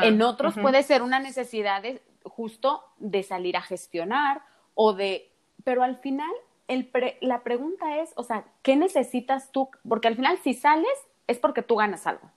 [0.02, 4.42] en otros puede ser una necesidad de, justo de salir a gestionar
[4.74, 5.30] o de,
[5.64, 6.30] pero al final
[6.68, 9.70] el la pregunta es, o sea, ¿qué necesitas tú?
[9.88, 12.30] Porque al final si sales es porque tú ganas algo.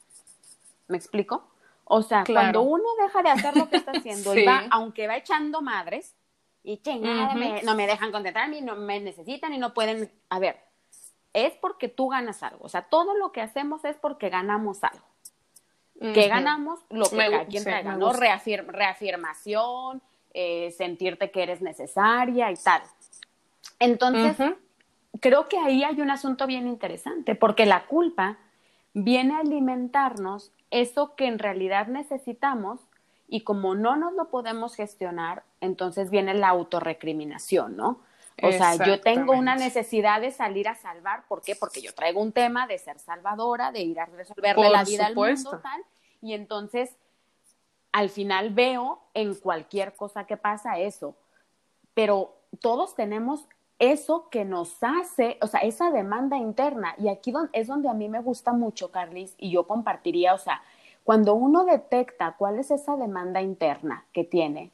[0.88, 1.43] ¿Me explico?
[1.84, 5.17] O sea, cuando uno deja de hacer lo que está haciendo y va, aunque va
[5.17, 6.15] echando madres,
[6.63, 10.12] y chingada, no me dejan contentarme, no me necesitan y no pueden.
[10.30, 10.60] A ver,
[11.34, 12.63] es porque tú ganas algo.
[12.63, 15.06] O sea, todo lo que hacemos es porque ganamos algo.
[16.13, 18.12] Que ganamos lo que me, quien traiga, ¿no?
[18.12, 20.02] reafirmación,
[20.34, 22.82] eh, sentirte que eres necesaria y tal.
[23.78, 24.36] Entonces,
[25.19, 28.39] creo que ahí hay un asunto bien interesante, porque la culpa
[28.93, 32.80] viene a alimentarnos eso que en realidad necesitamos
[33.31, 38.01] y como no nos lo podemos gestionar, entonces viene la autorrecriminación, ¿no?
[38.43, 41.55] O sea, yo tengo una necesidad de salir a salvar, ¿por qué?
[41.55, 45.15] Porque yo traigo un tema de ser salvadora, de ir a resolverle la vida al
[45.15, 45.81] mundo, tal,
[46.21, 46.97] y entonces
[47.93, 51.15] al final veo en cualquier cosa que pasa eso,
[51.93, 53.47] pero todos tenemos
[53.79, 56.95] eso que nos hace, o sea, esa demanda interna.
[56.97, 60.61] Y aquí es donde a mí me gusta mucho, Carlis, y yo compartiría, o sea,
[61.12, 64.71] cuando uno detecta cuál es esa demanda interna que tiene,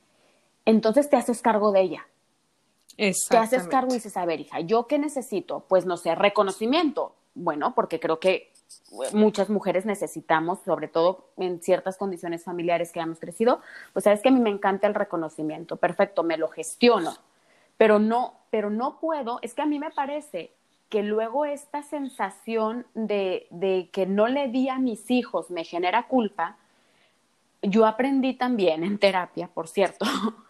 [0.66, 2.08] entonces te haces cargo de ella.
[2.96, 5.62] Te haces cargo y dices, a ver, hija, ¿yo qué necesito?
[5.68, 7.16] Pues no sé, reconocimiento.
[7.34, 8.54] Bueno, porque creo que
[9.14, 13.60] muchas mujeres necesitamos, sobre todo en ciertas condiciones familiares que hemos crecido,
[13.94, 15.78] pues sabes que a mí me encanta el reconocimiento.
[15.78, 17.16] Perfecto, me lo gestiono
[17.78, 20.52] pero no, pero no puedo, es que a mí me parece
[20.90, 26.08] que luego esta sensación de, de que no le di a mis hijos me genera
[26.08, 26.58] culpa,
[27.62, 30.06] yo aprendí también en terapia, por cierto,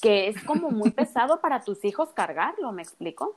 [0.00, 3.36] que es como muy pesado para tus hijos cargarlo, ¿me explico?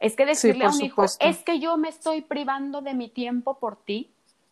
[0.00, 3.58] Es que decirle a un hijo, es que yo me estoy privando de mi tiempo
[3.58, 4.10] por ti.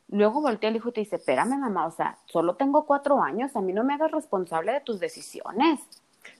[0.09, 3.57] Luego voltea el hijo y te dice, espérame mamá, o sea, solo tengo cuatro años,
[3.57, 5.81] a mí no me hagas responsable de tus decisiones.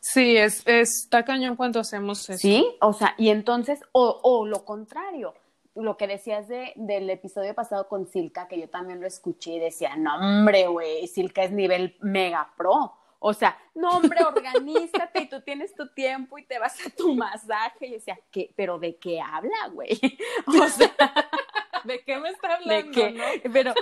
[0.05, 2.38] Sí, es, está cañón cuando hacemos eso.
[2.38, 5.33] Sí, o sea, y entonces, o, o lo contrario,
[5.77, 9.59] lo que decías de, del episodio pasado con Silka, que yo también lo escuché y
[9.61, 12.93] decía, no, hombre, güey, Silka es nivel mega pro.
[13.21, 17.15] O sea, no, hombre, organízate y tú tienes tu tiempo y te vas a tu
[17.15, 17.87] masaje.
[17.87, 18.53] Y decía, ¿qué?
[18.57, 19.97] ¿Pero de qué habla, güey?
[20.49, 20.93] O sea,
[21.85, 22.91] ¿de qué me está hablando?
[22.91, 23.49] ¿De qué?
[23.53, 23.73] Pero,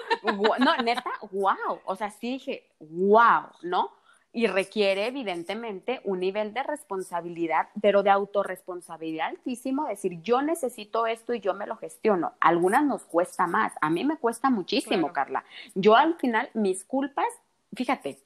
[0.59, 1.81] no, neta, wow.
[1.87, 3.91] O sea, sí dije, wow, ¿no?
[4.33, 11.35] Y requiere evidentemente un nivel de responsabilidad, pero de autorresponsabilidad altísimo, decir yo necesito esto
[11.35, 12.35] y yo me lo gestiono.
[12.41, 15.45] Algunas nos cuesta más, a mí me cuesta muchísimo, Carla.
[15.75, 17.27] Yo al final mis culpas,
[17.75, 18.19] fíjate,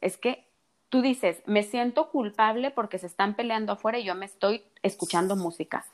[0.00, 0.46] es que
[0.88, 5.36] tú dices, me siento culpable porque se están peleando afuera y yo me estoy escuchando
[5.36, 5.84] música.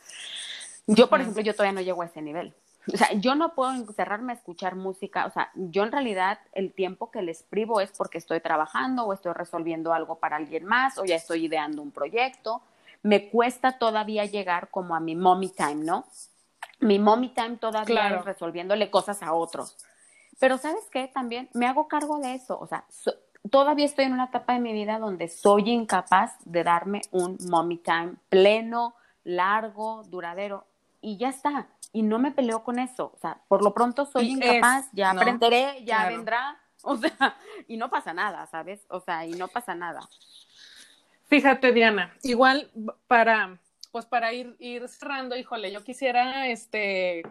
[0.86, 2.54] Yo, por ejemplo, yo todavía no llego a ese nivel.
[2.92, 5.26] O sea, yo no puedo encerrarme a escuchar música.
[5.26, 9.12] O sea, yo en realidad el tiempo que les privo es porque estoy trabajando o
[9.12, 12.62] estoy resolviendo algo para alguien más o ya estoy ideando un proyecto.
[13.02, 16.06] Me cuesta todavía llegar como a mi mommy time, ¿no?
[16.80, 19.76] Mi mommy time todavía es resolviéndole cosas a otros.
[20.38, 21.08] Pero ¿sabes qué?
[21.08, 22.58] También me hago cargo de eso.
[22.58, 22.84] O sea,
[23.50, 27.78] todavía estoy en una etapa de mi vida donde soy incapaz de darme un mommy
[27.78, 28.94] time pleno,
[29.24, 30.66] largo, duradero.
[31.00, 33.10] Y ya está y no me peleo con eso.
[33.14, 36.60] O sea, por lo pronto soy incapaz, ya aprenderé, ya vendrá.
[36.82, 38.86] O sea, y no pasa nada, ¿sabes?
[38.90, 40.08] O sea, y no pasa nada.
[41.24, 42.70] Fíjate, Diana, igual
[43.08, 43.58] para,
[43.90, 47.22] pues para ir, ir cerrando, híjole, yo quisiera, este,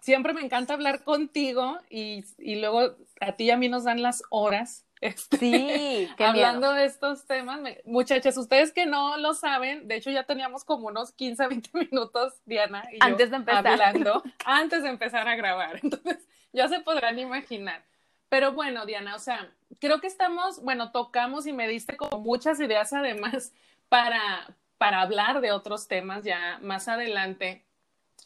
[0.00, 4.02] siempre me encanta hablar contigo y, y luego a ti y a mí nos dan
[4.02, 9.96] las horas este, sí, hablando de estos temas, muchachas, ustedes que no lo saben, de
[9.96, 13.66] hecho ya teníamos como unos 15, 20 minutos, Diana y antes yo de empezar.
[13.66, 15.80] hablando, antes de empezar a grabar.
[15.82, 16.18] Entonces,
[16.52, 17.82] ya se podrán imaginar.
[18.28, 22.60] Pero bueno, Diana, o sea, creo que estamos, bueno, tocamos y me diste como muchas
[22.60, 23.52] ideas además
[23.88, 27.64] para, para hablar de otros temas ya más adelante.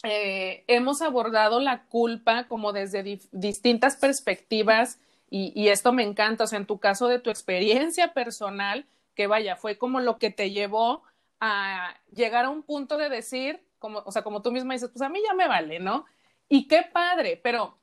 [0.03, 4.99] Eh, hemos abordado la culpa como desde distintas perspectivas
[5.31, 9.57] y, esto me encanta, o sea, en tu caso de tu experiencia personal, que vaya,
[9.57, 11.03] fue como lo que te llevó
[11.41, 15.03] a llegar a un punto de decir, como, o sea, como tú misma dices, pues
[15.03, 16.05] a mí ya me vale, ¿no?
[16.49, 17.77] Y qué padre, pero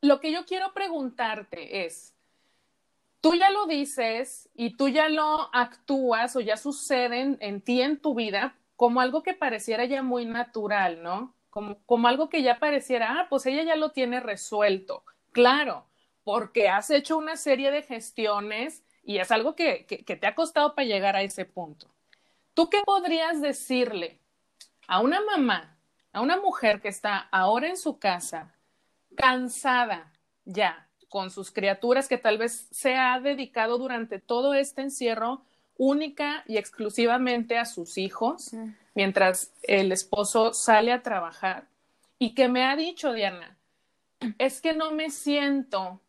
[0.00, 2.14] lo que yo quiero preguntarte es,
[3.20, 8.00] tú ya lo dices y tú ya lo actúas o ya suceden en ti, en
[8.00, 11.34] tu vida, como algo que pareciera ya muy natural, ¿no?
[11.50, 15.04] Como, como algo que ya pareciera, ah, pues ella ya lo tiene resuelto.
[15.30, 15.86] Claro,
[16.24, 20.86] porque has hecho una serie de gestiones y es algo que, te ha costado para
[20.86, 21.88] llegar a ese punto.
[22.54, 24.18] ¿Tú qué podrías decirle
[24.86, 25.76] a una mamá,
[26.12, 28.54] a una mujer que está ahora en su casa,
[29.16, 30.12] cansada
[30.44, 35.42] ya con sus criaturas, que tal vez se ha dedicado durante todo este encierro
[35.76, 38.52] única y exclusivamente a sus hijos,
[38.94, 41.66] mientras el esposo sale a trabajar,
[42.18, 43.56] y que me ha dicho, Diana,
[44.38, 46.00] es que no me siento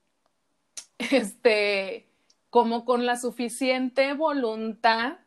[1.11, 2.07] este,
[2.49, 5.17] como con la suficiente voluntad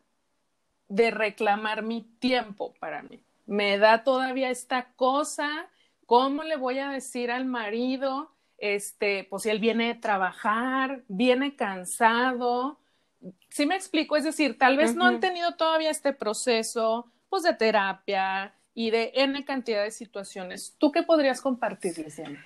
[0.88, 3.22] de reclamar mi tiempo para mí.
[3.46, 5.68] Me da todavía esta cosa,
[6.06, 8.30] ¿cómo le voy a decir al marido?
[8.58, 12.78] Este, pues si él viene a trabajar, viene cansado.
[13.50, 17.54] Sí me explico, es decir, tal vez no han tenido todavía este proceso, pues de
[17.54, 20.74] terapia y de N cantidad de situaciones.
[20.78, 22.44] ¿Tú qué podrías compartir, Luciana?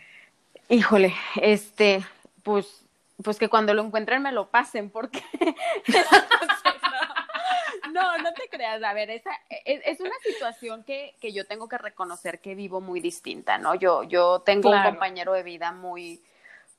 [0.68, 1.12] Híjole,
[1.42, 2.04] este,
[2.42, 2.86] pues
[3.22, 5.22] pues que cuando lo encuentren me lo pasen, porque
[7.92, 9.30] no, no te creas, a ver, esa,
[9.64, 13.74] es, es una situación que, que, yo tengo que reconocer que vivo muy distinta, ¿no?
[13.74, 16.22] Yo, yo tengo un compañero de vida muy,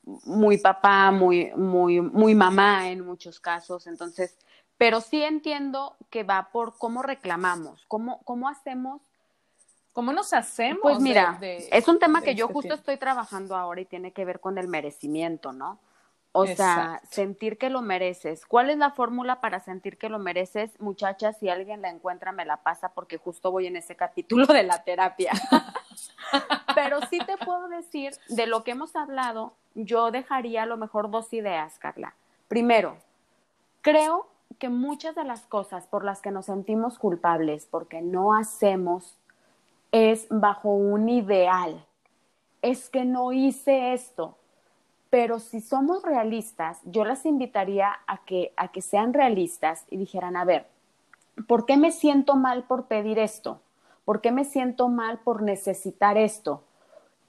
[0.02, 4.36] muy papá, muy, muy, muy mamá en muchos casos, entonces,
[4.78, 9.00] pero sí entiendo que va por cómo reclamamos, cómo, cómo hacemos
[9.92, 10.80] ¿Cómo nos hacemos?
[10.80, 14.24] Pues mira, es un tema que yo este justo estoy trabajando ahora y tiene que
[14.24, 15.78] ver con el merecimiento, ¿no?
[16.34, 18.46] O sea, sentir que lo mereces.
[18.46, 20.70] ¿Cuál es la fórmula para sentir que lo mereces?
[20.80, 24.62] Muchachas, si alguien la encuentra, me la pasa porque justo voy en ese capítulo de
[24.62, 25.32] la terapia.
[26.74, 31.10] Pero sí te puedo decir, de lo que hemos hablado, yo dejaría a lo mejor
[31.10, 32.14] dos ideas, Carla.
[32.48, 32.96] Primero,
[33.82, 34.26] creo
[34.58, 39.18] que muchas de las cosas por las que nos sentimos culpables, porque no hacemos,
[39.90, 41.84] es bajo un ideal.
[42.62, 44.38] Es que no hice esto,
[45.12, 50.36] pero si somos realistas, yo las invitaría a que, a que sean realistas y dijeran,
[50.36, 50.66] a ver,
[51.46, 53.60] ¿por qué me siento mal por pedir esto?
[54.06, 56.64] ¿Por qué me siento mal por necesitar esto?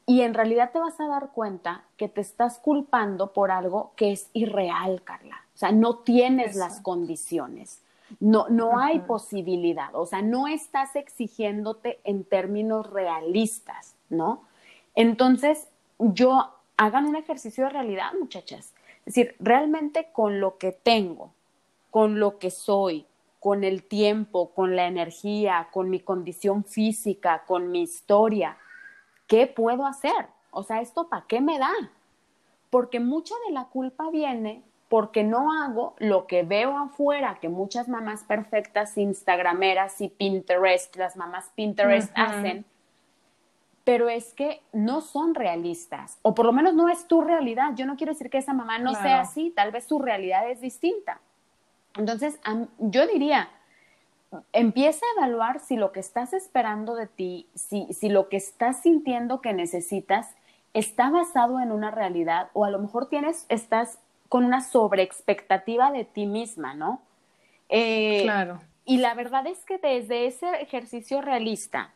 [0.06, 4.13] Y en realidad te vas a dar cuenta que te estás culpando por algo que
[4.13, 5.41] es irreal, Carla.
[5.54, 7.82] O sea, no tienes las condiciones.
[8.22, 9.93] No, no hay posibilidad.
[9.93, 14.43] O sea, no estás exigiéndote en términos realistas, ¿no?
[14.96, 15.67] Entonces,
[16.00, 18.74] yo hagan un ejercicio de realidad, muchachas.
[19.06, 21.34] Es decir, realmente con lo que tengo,
[21.92, 23.06] con lo que soy,
[23.40, 28.58] con el tiempo, con la energía, con mi condición física, con mi historia,
[29.28, 30.28] ¿qué puedo hacer?
[30.52, 31.72] O sea, ¿esto para qué me da?
[32.70, 37.88] Porque mucha de la culpa viene porque no hago lo que veo afuera que muchas
[37.88, 42.64] mamás perfectas, instagrameras y Pinterest, las mamás Pinterest hacen,
[43.84, 47.72] pero es que no son realistas, o por lo menos no es tu realidad.
[47.76, 50.62] Yo no quiero decir que esa mamá no sea así, tal vez su realidad es
[50.62, 51.19] distinta.
[51.96, 52.39] Entonces,
[52.80, 53.50] yo diría,
[54.54, 58.82] empieza a evaluar si lo que estás esperando de ti, si, si lo que estás
[58.82, 60.30] sintiendo que necesitas
[60.74, 66.06] está basado en una realidad o a lo mejor tienes, estás con una sobreexpectativa de
[66.06, 67.02] ti misma, ¿no?
[67.69, 68.60] Eh, claro.
[68.86, 71.93] Y la verdad es que desde ese ejercicio realista,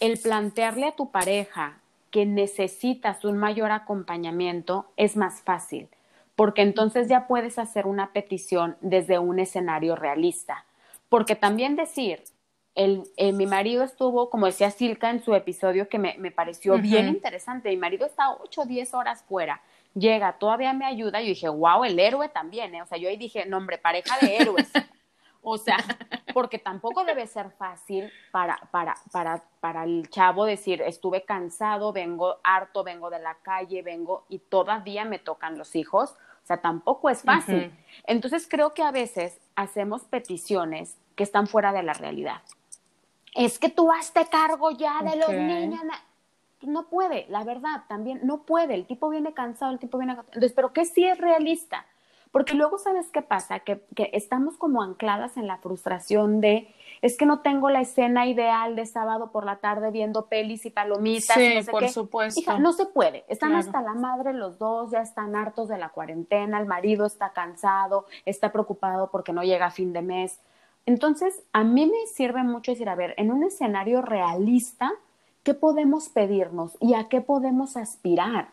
[0.00, 1.78] el plantearle a tu pareja
[2.10, 5.88] que necesitas un mayor acompañamiento es más fácil,
[6.36, 10.64] porque entonces ya puedes hacer una petición desde un escenario realista.
[11.08, 12.22] Porque también decir,
[12.74, 17.08] el, eh, mi marido estuvo, como decía Silka en su episodio, que me, pareció bien
[17.08, 19.60] interesante, mi marido está 8 o 10 horas fuera,
[19.94, 22.82] llega, todavía me ayuda, y yo dije, wow, el héroe también, ¿eh?
[22.82, 24.68] o sea, yo ahí dije, nombre, pareja de héroes.
[25.46, 25.76] O sea,
[26.34, 32.38] porque tampoco debe ser fácil para, para, para, para el chavo decir, estuve cansado, vengo
[32.42, 36.16] harto, vengo de la calle, vengo y todavía me tocan los hijos.
[36.42, 37.72] O sea, tampoco es fácil.
[38.06, 42.42] Entonces creo que a veces hacemos peticiones que están fuera de la realidad.
[43.34, 45.80] Es que tú hazte cargo ya de los niños.
[46.62, 48.74] No puede, la verdad, también no puede.
[48.74, 50.14] El tipo viene cansado, el tipo viene...
[50.14, 51.84] Entonces, pero que sí es realista
[52.34, 53.60] porque luego, ¿sabes qué pasa?
[53.60, 53.80] Que,
[54.12, 56.66] estamos como ancladas en la frustración de,
[57.00, 60.70] es que no tengo la escena ideal de sábado por la tarde viendo pelis y
[60.70, 61.36] palomitas.
[61.36, 62.40] Sí, por supuesto.
[62.40, 63.24] Hija, no se puede.
[63.28, 67.30] Están hasta la madre los dos, ya están hartos de la cuarentena, el marido está
[67.32, 70.40] cansado, está preocupado porque no llega a fin de mes.
[70.86, 74.90] Entonces, a mí me sirve mucho decir, a ver, en un escenario realista,
[75.44, 78.48] ¿qué podemos pedirnos y a qué podemos aspirar?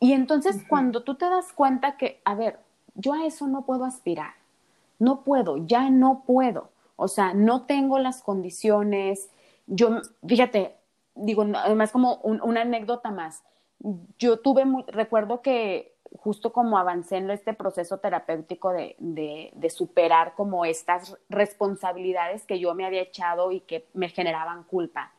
[0.00, 2.63] Y entonces, cuando tú te das cuenta que, a ver,
[2.94, 4.34] yo a eso no puedo aspirar,
[4.98, 9.28] no puedo, ya no puedo, o sea, no tengo las condiciones,
[9.66, 10.76] yo, fíjate,
[11.14, 13.42] digo, además como una anécdota más,
[14.18, 20.34] yo tuve, recuerdo que justo como avancé en este proceso terapéutico de, de, de, superar
[20.34, 25.12] como estas responsabilidades que yo me había echado y que me generaban culpa.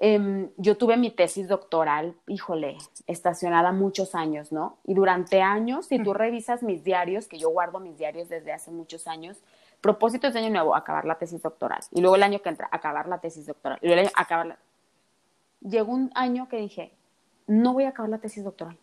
[0.00, 4.78] Em, yo tuve mi tesis doctoral, híjole, estacionada muchos años, ¿no?
[4.84, 8.70] Y durante años, si tú revisas mis diarios, que yo guardo mis diarios desde hace
[8.70, 9.38] muchos años,
[9.80, 11.80] propósito de año nuevo, acabar la tesis doctoral.
[11.90, 13.80] Y luego el año que entra, acabar la tesis doctoral.
[13.82, 14.58] Y luego el año, acabar la...
[15.62, 16.92] Llegó un año que dije,
[17.48, 18.78] no voy a acabar la tesis doctoral.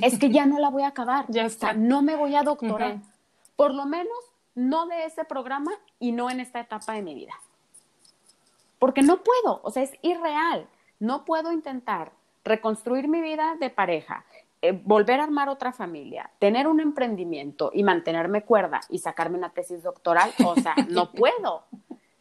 [0.00, 1.26] es que ya no la voy a acabar.
[1.28, 1.74] ya está.
[1.74, 3.00] no me voy a doctorar.
[3.54, 4.16] Por lo menos
[4.54, 7.34] no de ese programa y no en esta etapa de mi vida
[8.78, 10.66] porque no puedo, o sea, es irreal.
[10.98, 12.12] No puedo intentar
[12.44, 14.24] reconstruir mi vida de pareja,
[14.62, 19.50] eh, volver a armar otra familia, tener un emprendimiento y mantenerme cuerda y sacarme una
[19.50, 21.64] tesis doctoral, o sea, no puedo.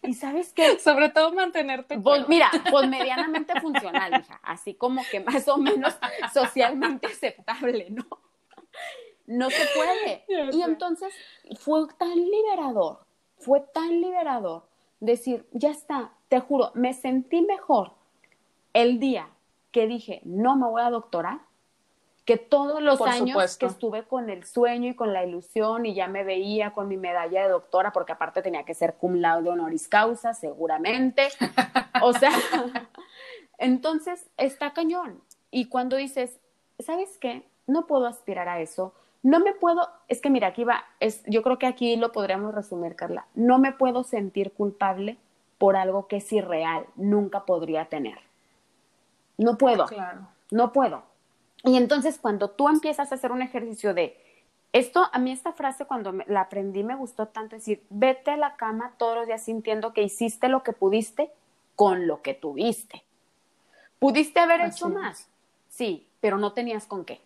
[0.02, 0.80] ¿Y sabes qué?
[0.80, 1.98] Sobre todo mantenerte.
[1.98, 5.96] Pues, mira, pues medianamente funcional, hija, así como que más o menos
[6.34, 8.06] socialmente aceptable, ¿no?
[9.26, 10.26] No se puede.
[10.52, 11.14] Y entonces
[11.60, 13.06] fue tan liberador,
[13.38, 14.64] fue tan liberador
[15.00, 17.92] decir, ya está, te juro, me sentí mejor
[18.74, 19.28] el día
[19.72, 21.42] que dije, no me voy a doctorar,
[22.26, 26.08] que todos los años que estuve con el sueño y con la ilusión y ya
[26.08, 29.88] me veía con mi medalla de doctora, porque aparte tenía que ser cum laude honoris
[29.88, 31.28] causa, seguramente.
[32.02, 32.32] o sea,
[33.60, 35.22] entonces está cañón.
[35.52, 36.40] Y cuando dices,
[36.80, 37.46] ¿sabes qué?
[37.68, 38.96] No puedo aspirar a eso.
[39.22, 42.56] No me puedo, es que mira, aquí va, es, yo creo que aquí lo podríamos
[42.56, 43.28] resumir, Carla.
[43.36, 45.20] No me puedo sentir culpable
[45.64, 48.20] por algo que es irreal, nunca podría tener.
[49.38, 49.86] No puedo.
[49.86, 50.28] Claro.
[50.52, 51.04] No puedo.
[51.64, 54.22] Y entonces cuando tú empiezas a hacer un ejercicio de
[54.74, 58.58] esto, a mí esta frase cuando la aprendí me gustó tanto decir, vete a la
[58.58, 61.32] cama todos los días sintiendo que hiciste lo que pudiste
[61.78, 63.06] con lo que tuviste.
[64.00, 65.30] ¿Pudiste haber hecho más?
[65.70, 67.22] Sí, pero no tenías con qué.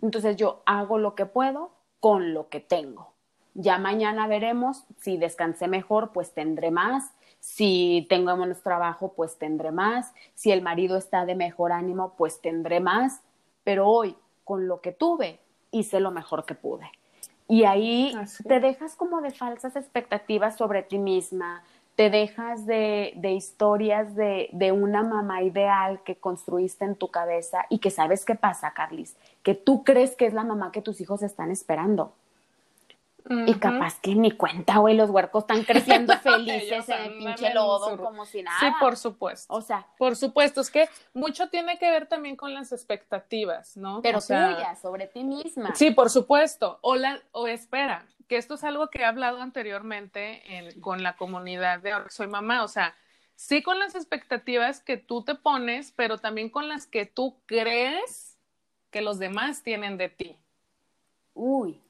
[0.00, 3.12] Entonces yo hago lo que puedo con lo que tengo.
[3.52, 7.12] Ya mañana veremos si descansé mejor, pues tendré más.
[7.42, 10.14] Si tengo menos trabajo, pues tendré más.
[10.34, 13.20] Si el marido está de mejor ánimo, pues tendré más
[13.64, 15.40] pero hoy con lo que tuve
[15.70, 16.90] hice lo mejor que pude.
[17.48, 18.14] Y ahí
[18.46, 21.62] te dejas como de falsas expectativas sobre ti misma,
[21.96, 27.66] te dejas de, de historias de, de, una mamá ideal que construiste en tu cabeza
[27.68, 31.00] y que sabes qué pasa, Carlis, que tú crees que es la mamá que tus
[31.02, 32.14] hijos están esperando.
[33.46, 37.96] Y capaz que ni cuenta, güey, los huercos están creciendo felices en el pinche lodo
[37.96, 38.58] como si nada.
[38.60, 39.52] Sí, por supuesto.
[39.52, 44.02] O sea, por supuesto, es que mucho tiene que ver también con las expectativas, ¿no?
[44.02, 45.74] Pero tuyas, sobre ti misma.
[45.74, 46.78] Sí, por supuesto.
[46.82, 50.42] O, la, o espera, que esto es algo que he hablado anteriormente
[50.80, 52.94] con la comunidad de soy mamá, o sea,
[53.34, 58.38] sí con las expectativas que tú te pones, pero también con las que tú crees
[58.90, 60.36] que los demás tienen de ti.
[61.34, 61.82] Uy,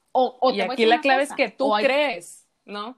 [0.53, 2.97] y aquí la clave es que tú crees, ¿no?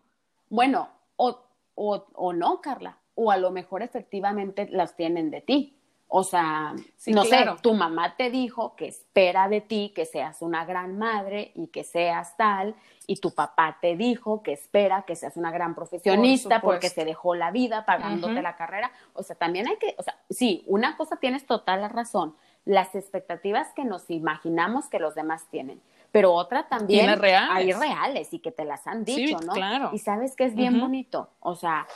[0.50, 1.42] Bueno, o,
[1.76, 5.72] o, no, Carla, o a lo mejor efectivamente las tienen de ti.
[6.08, 6.76] O sea,
[7.08, 11.52] no sé, tu mamá te dijo que espera de ti que seas una gran madre
[11.56, 12.76] y que seas tal,
[13.08, 17.34] y tu papá te dijo que espera que seas una gran profesionista porque se dejó
[17.36, 18.92] la vida pagándote la carrera.
[19.14, 22.36] O sea, también hay que, o sea, sí, una cosa tienes total la razón,
[22.66, 25.82] las expectativas que nos imaginamos que los demás tienen
[26.16, 29.52] pero otra también hay reales y que te las han dicho, ¿no?
[29.52, 29.90] Claro.
[29.92, 31.88] Y sabes que es bien bonito, o sea,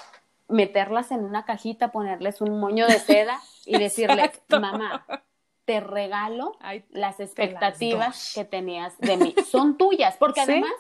[0.50, 5.06] meterlas en una cajita, ponerles un moño de seda y decirle, mamá,
[5.64, 6.58] te regalo
[6.90, 9.36] las expectativas que tenías de mí.
[9.50, 10.74] Son tuyas, porque además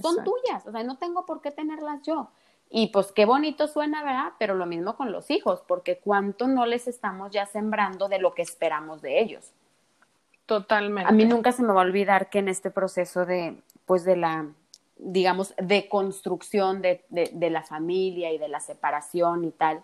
[0.00, 2.30] son tuyas, o sea, no tengo por qué tenerlas yo.
[2.70, 4.32] Y pues qué bonito suena, ¿verdad?
[4.38, 8.32] Pero lo mismo con los hijos, porque cuánto no les estamos ya sembrando de lo
[8.32, 9.52] que esperamos de ellos.
[10.46, 11.08] Totalmente.
[11.08, 14.16] A mí nunca se me va a olvidar que en este proceso de, pues de
[14.16, 14.46] la,
[14.96, 19.82] digamos, de construcción de, de, la familia y de la separación y tal,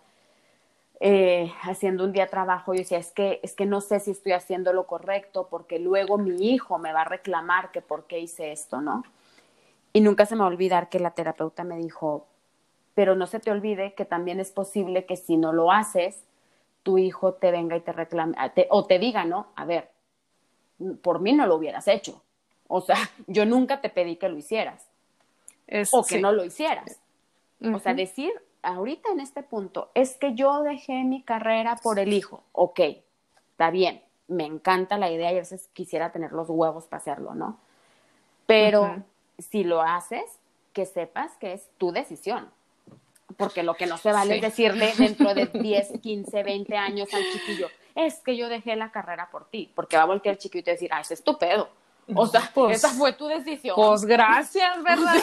[1.00, 4.32] eh, haciendo un día trabajo, yo decía, es que, es que no sé si estoy
[4.32, 8.52] haciendo lo correcto porque luego mi hijo me va a reclamar que por qué hice
[8.52, 9.02] esto, ¿no?
[9.92, 12.28] Y nunca se me va a olvidar que la terapeuta me dijo,
[12.94, 16.22] pero no se te olvide que también es posible que si no lo haces,
[16.84, 18.36] tu hijo te venga y te reclame,
[18.70, 19.48] o te diga, ¿no?
[19.56, 19.90] A ver,
[21.02, 22.22] por mí no lo hubieras hecho.
[22.68, 24.86] O sea, yo nunca te pedí que lo hicieras.
[25.92, 26.98] o que no lo hicieras.
[27.72, 32.12] O sea, decir ahorita en este punto, es que yo dejé mi carrera por el
[32.12, 32.42] hijo.
[32.52, 32.80] Ok,
[33.50, 37.34] está bien, me encanta la idea y a veces quisiera tener los huevos para hacerlo,
[37.34, 37.58] ¿no?
[38.46, 39.02] Pero
[39.38, 40.24] si lo haces,
[40.72, 42.48] que sepas que es tu decisión.
[43.36, 47.22] Porque lo que no se vale es decirle dentro de 10, 15, 20 años al
[47.32, 50.74] chiquillo, es que yo dejé la carrera por ti, porque va a voltear chiquito y
[50.74, 51.68] decir, ah, ese es tu pedo.
[52.14, 53.76] O sea, pues, esa fue tu decisión.
[53.76, 55.14] Pues gracias, ¿verdad?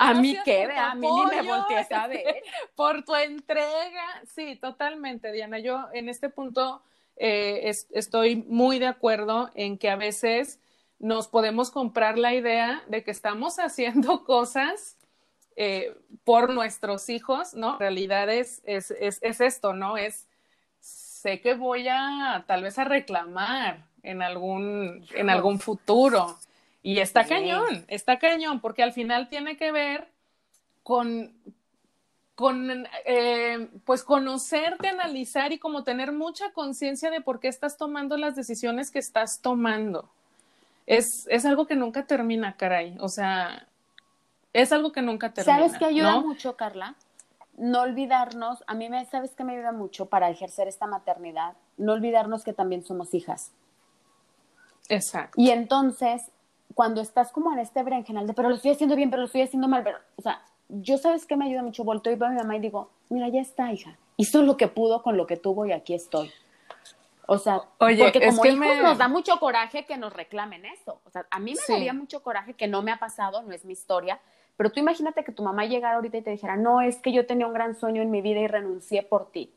[0.00, 2.42] a mí qué, a mí ni me volteé a ver.
[2.74, 4.22] Por tu entrega.
[4.26, 5.58] Sí, totalmente, Diana.
[5.58, 6.82] Yo en este punto
[7.16, 10.58] eh, estoy muy de acuerdo en que a veces
[10.98, 14.96] nos podemos comprar la idea de que estamos haciendo cosas
[15.56, 17.74] eh, por nuestros hijos, ¿no?
[17.74, 19.96] En realidad es, es, es esto, ¿no?
[19.96, 20.25] Es
[21.22, 26.38] sé que voy a tal vez a reclamar en algún, en algún futuro.
[26.82, 30.08] Y está cañón, está cañón, porque al final tiene que ver
[30.84, 31.32] con,
[32.36, 38.16] con eh, pues conocerte, analizar y como tener mucha conciencia de por qué estás tomando
[38.16, 40.08] las decisiones que estás tomando.
[40.86, 42.96] Es, es algo que nunca termina, caray.
[43.00, 43.66] O sea,
[44.52, 45.58] es algo que nunca termina.
[45.58, 46.94] ¿Sabes que ayuda mucho, Carla?
[47.56, 51.54] No olvidarnos, a mí me, ¿sabes que me ayuda mucho para ejercer esta maternidad?
[51.76, 53.52] No olvidarnos que también somos hijas.
[54.88, 55.34] Exacto.
[55.40, 56.22] Y entonces,
[56.74, 59.42] cuando estás como en este berenjenal de, pero lo estoy haciendo bien, pero lo estoy
[59.42, 62.32] haciendo mal, pero, o sea, yo sabes que me ayuda mucho, volteo y veo a
[62.32, 65.36] mi mamá y digo, mira, ya está, hija, hizo lo que pudo con lo que
[65.36, 66.30] tuvo y aquí estoy.
[67.28, 70.12] O sea, Oye, porque es como que hijos me- nos da mucho coraje que nos
[70.12, 71.00] reclamen eso.
[71.04, 71.72] O sea, a mí me Sí.
[71.72, 74.20] daría mucho coraje que no me ha pasado, no es mi historia.
[74.56, 77.26] Pero tú imagínate que tu mamá llegara ahorita y te dijera, no, es que yo
[77.26, 79.52] tenía un gran sueño en mi vida y renuncié por ti.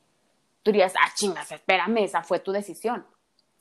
[0.63, 3.05] Tú dirías, ah, chingas, espérame, esa fue tu decisión.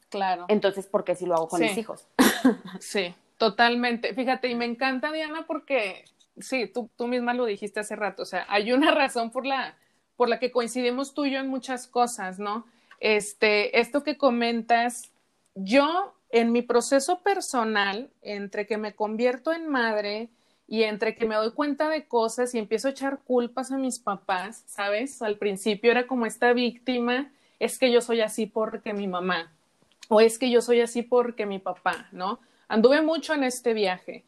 [0.09, 0.47] Claro.
[0.49, 1.67] Entonces, ¿por qué si lo hago con Sí.
[1.67, 2.09] mis hijos?
[2.81, 4.15] Sí, totalmente.
[4.15, 6.05] Fíjate, y me encanta, Diana, porque
[6.39, 9.77] sí, tú, tú misma lo dijiste hace rato, o sea, hay una razón por la,
[10.17, 12.67] por la que coincidimos tú y yo en muchas cosas, ¿no?
[13.01, 15.13] Este, esto que comentas,
[15.55, 20.31] yo en mi proceso personal, entre que me convierto en madre
[20.69, 23.99] y entre que me doy cuenta de cosas y empiezo a echar culpas a mis
[23.99, 25.23] papás, ¿sabes?
[25.23, 29.51] Al principio era como esta víctima, es que yo soy así porque mi mamá,
[30.09, 32.39] o es que yo soy así porque mi papá, ¿no?
[32.69, 34.25] Anduve mucho en este viaje.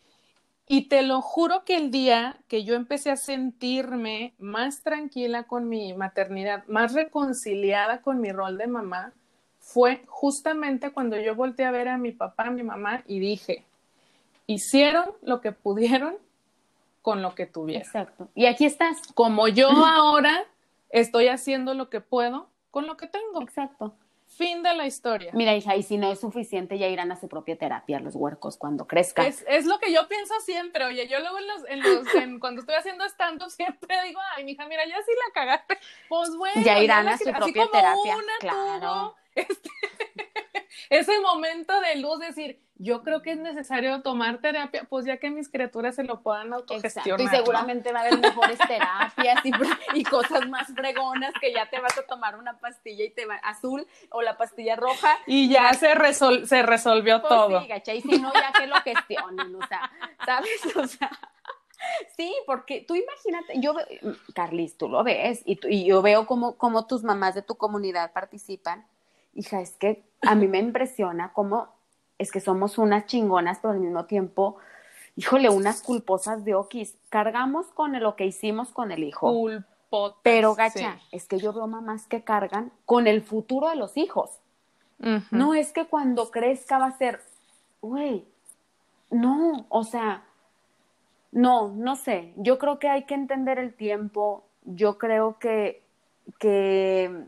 [0.66, 5.68] Y te lo juro que el día que yo empecé a sentirme más tranquila con
[5.68, 9.12] mi maternidad, más reconciliada con mi rol de mamá,
[9.58, 13.64] fue justamente cuando yo volteé a ver a mi papá, a mi mamá y dije,
[14.46, 16.16] hicieron lo que pudieron
[17.02, 17.82] con lo que tuvieron.
[17.82, 18.28] Exacto.
[18.34, 19.00] Y aquí estás.
[19.14, 20.44] Como yo ahora
[20.90, 23.42] estoy haciendo lo que puedo con lo que tengo.
[23.42, 23.94] Exacto.
[24.26, 25.32] Fin de la historia.
[25.34, 28.56] Mira, hija, y si no es suficiente, ya irán a su propia terapia los huercos
[28.56, 29.26] cuando crezcan.
[29.26, 32.38] Es, es lo que yo pienso siempre, oye, yo luego en los, en los, en-
[32.38, 35.78] cuando estoy haciendo stand-up siempre digo, ay, mija, mira, ya sí la cagaste,
[36.08, 36.62] pues bueno.
[36.64, 38.80] Ya irán a su así propia como terapia, una claro.
[38.80, 39.70] tuvo, este,
[40.90, 45.28] ese momento de luz, decir, yo creo que es necesario tomar terapia, pues ya que
[45.30, 47.20] mis criaturas se lo puedan Exacto, autogestionar.
[47.20, 47.30] y ¿no?
[47.30, 49.52] seguramente va a haber mejores terapias y,
[49.92, 53.34] y cosas más fregonas que ya te vas a tomar una pastilla y te va
[53.36, 55.14] azul o la pastilla roja.
[55.26, 57.60] Y ya se, resol- se resolvió Pues todo.
[57.60, 59.90] sí, gacha, y si no, ya que lo gestionen, o sea,
[60.24, 60.76] ¿sabes?
[60.76, 61.10] O sea,
[62.16, 63.74] sí, porque tú imagínate, yo,
[64.34, 67.56] Carlis, tú lo ves, y, tú- y yo veo cómo, cómo tus mamás de tu
[67.56, 68.86] comunidad participan.
[69.34, 71.78] Hija, es que a mí me impresiona cómo
[72.20, 74.56] es que somos unas chingonas, pero al mismo tiempo,
[75.16, 76.94] híjole, unas culposas de okis.
[77.08, 79.32] Cargamos con lo que hicimos con el hijo.
[79.32, 81.06] Culpotas, Pero, gacha, sí.
[81.12, 84.38] es que yo veo mamás que cargan con el futuro de los hijos.
[85.30, 87.22] No es que cuando crezca va a ser,
[87.80, 88.26] güey,
[89.10, 90.22] no, o sea,
[91.32, 92.34] no, no sé.
[92.36, 94.44] Yo creo que hay que entender el tiempo.
[94.64, 95.82] Yo creo que,
[96.38, 97.24] que,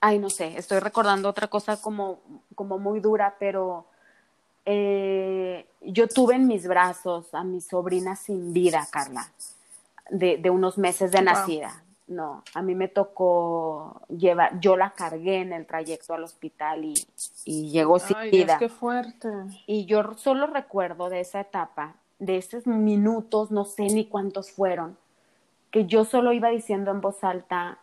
[0.00, 2.20] ay, no sé, estoy recordando otra cosa como,
[2.54, 3.86] como muy dura, pero
[4.64, 9.32] eh, yo tuve en mis brazos a mi sobrina sin vida, Carla,
[10.10, 11.24] de, de unos meses de Wow.
[11.24, 11.82] nacida.
[12.06, 16.94] No, a mí me tocó llevar, yo la cargué en el trayecto al hospital y,
[17.44, 18.58] y llegó sin Ay, Dios, vida.
[18.58, 19.28] qué fuerte.
[19.66, 24.96] Y yo solo recuerdo de esa etapa, de esos minutos, no sé ni cuántos fueron,
[25.70, 27.78] que yo solo iba diciendo en voz alta,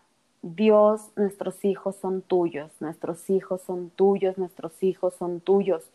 [0.48, 5.90] Dios, nuestros hijos son tuyos, nuestros hijos son tuyos, nuestros hijos son tuyos.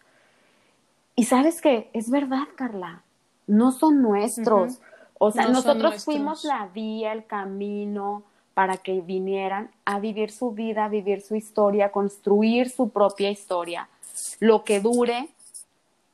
[1.15, 3.05] Y sabes qué, es verdad, Carla,
[3.47, 4.81] no son nuestros.
[5.19, 10.51] O sea, No nosotros fuimos la vía, el camino para que vinieran a vivir su
[10.51, 13.89] vida, a vivir su historia, construir su propia historia.
[14.41, 15.29] Lo que dure,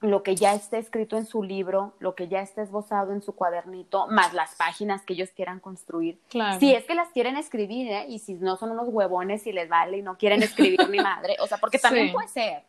[0.01, 3.35] lo que ya esté escrito en su libro, lo que ya esté esbozado en su
[3.35, 6.21] cuadernito, más las páginas que ellos quieran construir.
[6.29, 6.61] Claro.
[6.61, 8.07] Si es que las quieren escribir, ¿eh?
[8.09, 11.37] Y si no son unos huevones y les vale y no quieren escribir ni madre.
[11.41, 12.13] O sea, porque también Sí.
[12.13, 12.63] puede ser.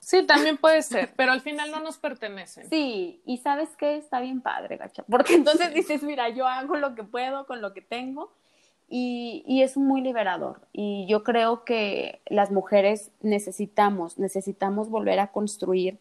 [0.00, 2.68] Sí, también puede ser, pero al final no nos pertenecen.
[2.68, 6.96] Sí, y sabes qué, está bien padre, gacha, porque entonces dices, mira, yo hago lo
[6.96, 8.32] que puedo con lo que tengo
[8.88, 10.62] y, y es muy liberador.
[10.72, 16.00] Y yo creo que las mujeres necesitamos, necesitamos volver a construir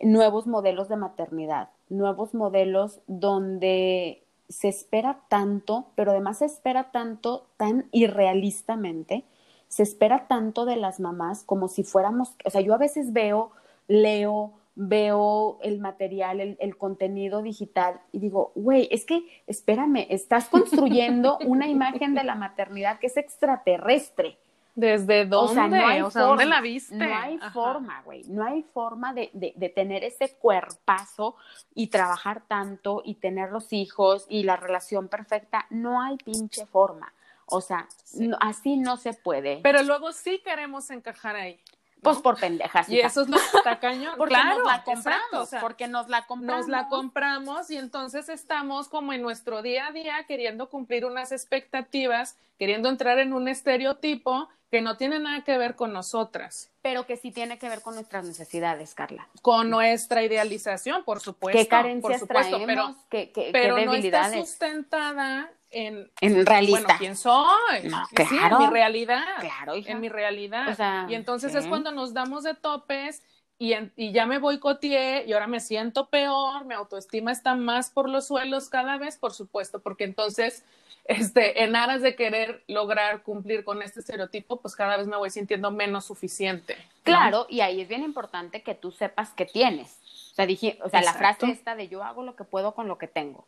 [0.00, 7.48] nuevos modelos de maternidad, nuevos modelos donde se espera tanto, pero además se espera tanto
[7.56, 9.24] tan irrealistamente,
[9.68, 13.50] se espera tanto de las mamás como si fuéramos, o sea, yo a veces veo,
[13.86, 21.38] leo, veo el material, el, contenido digital y digo, güey, es que, espérame, estás construyendo
[21.44, 24.38] una imagen de la maternidad que es extraterrestre.
[24.78, 25.50] ¿Desde dónde?
[25.50, 26.94] O sea, no hay O sea, ¿dónde forma, la viste?
[26.94, 27.50] No hay Ajá.
[27.50, 28.22] forma, güey.
[28.28, 31.34] No hay forma de, de, de tener ese cuerpazo
[31.74, 35.66] y trabajar tanto y tener los hijos y la relación perfecta.
[35.70, 37.12] No hay pinche forma.
[37.46, 39.58] O sea, no- así no se puede.
[39.64, 41.58] Pero luego sí queremos encajar ahí.
[41.96, 42.02] ¿no?
[42.02, 42.88] pues por pendejas.
[42.88, 44.14] Y eso es lo que está cañón.
[44.16, 45.06] porque claro, nos la compramos.
[45.06, 46.68] exacto, o sea, porque nos la compramos.
[46.68, 51.32] nos la compramos y entonces estamos como en nuestro día a día queriendo cumplir unas
[51.32, 57.06] expectativas, queriendo entrar en un estereotipo que no tiene nada que ver con nosotras, Pero
[57.06, 59.26] que sí tiene que ver con nuestras necesidades, Carla.
[59.42, 61.58] con nuestra idealización, por supuesto.
[61.58, 62.66] ¿Qué por carencias supuesto, traemos?
[62.66, 66.80] pero, ¿Qué, qué- qué pero no está sustentada en, en realista.
[66.80, 67.84] Bueno, ¿quién soy?
[67.84, 68.58] No, Sí, en claro.
[68.60, 69.24] mi realidad.
[69.40, 69.92] Claro, hija.
[69.92, 70.68] En mi realidad.
[70.68, 71.58] O sea, y entonces sí.
[71.58, 73.22] es cuando nos damos de topes
[73.58, 77.90] y, en- y ya me boicoteé y ahora me siento peor, mi autoestima está más
[77.90, 80.64] por los suelos cada vez, por supuesto, porque entonces,
[81.08, 85.30] este, en aras de querer lograr cumplir con este estereotipo, pues cada vez me voy
[85.30, 86.76] sintiendo menos suficiente.
[86.76, 87.02] ¿no?
[87.02, 89.98] Claro, y ahí es bien importante que tú sepas que tienes.
[90.32, 92.86] O sea, dije, o sea, la frase esta de yo hago lo que puedo con
[92.88, 93.46] lo que tengo.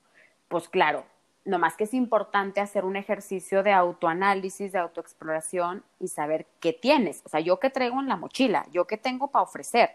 [0.48, 1.04] Pues claro,
[1.44, 7.22] nomás que es importante hacer un ejercicio de autoanálisis, de autoexploración y saber qué tienes.
[7.26, 9.90] O sea, yo qué traigo en la mochila, yo qué tengo para ofrecer.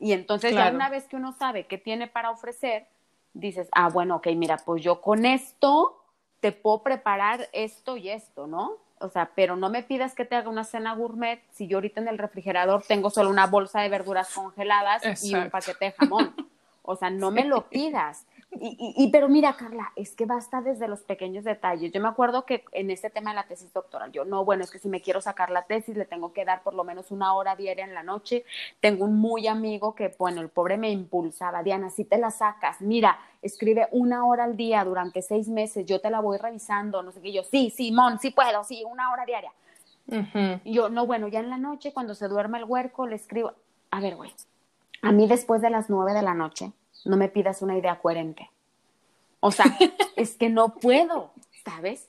[0.00, 0.76] Y entonces ya Claro.
[0.76, 2.86] una vez que uno sabe qué tiene para ofrecer,
[3.34, 6.00] dices, ah, bueno, ok, mira, pues yo con esto
[6.44, 8.72] te puedo preparar esto y esto, ¿no?
[8.98, 12.02] O sea, pero no me pidas que te haga una cena gourmet si yo ahorita
[12.02, 16.34] en el refrigerador tengo solo una bolsa de verduras congeladas y un paquete de jamón.
[16.82, 18.26] O sea, no me lo pidas.
[18.60, 21.90] Y, y- y- pero mira, Carla, es que basta desde los pequeños detalles.
[21.92, 24.70] Yo me acuerdo que en este tema de la tesis doctoral, yo no, bueno, es
[24.70, 27.34] que si me quiero sacar la tesis, le tengo que dar por lo menos una
[27.34, 28.44] hora diaria en la noche.
[28.80, 32.80] Tengo un muy amigo que, bueno, el pobre me impulsaba, Diana, si te la sacas,
[32.80, 37.10] mira, escribe una hora al día durante seis meses, yo te la voy revisando, no
[37.12, 39.52] sé qué, yo, sí, Simón, sí puedo, sí, una hora diaria.
[40.64, 43.52] Y yo, no, bueno, ya en la noche, cuando se duerme el huerco, le escribo,
[43.90, 44.32] a ver, güey,
[45.02, 46.72] a mí después de las nueve de la noche,
[47.04, 48.50] no me pidas una idea coherente.
[49.40, 49.66] O sea,
[50.16, 51.32] es que no puedo,
[51.64, 52.08] ¿sabes?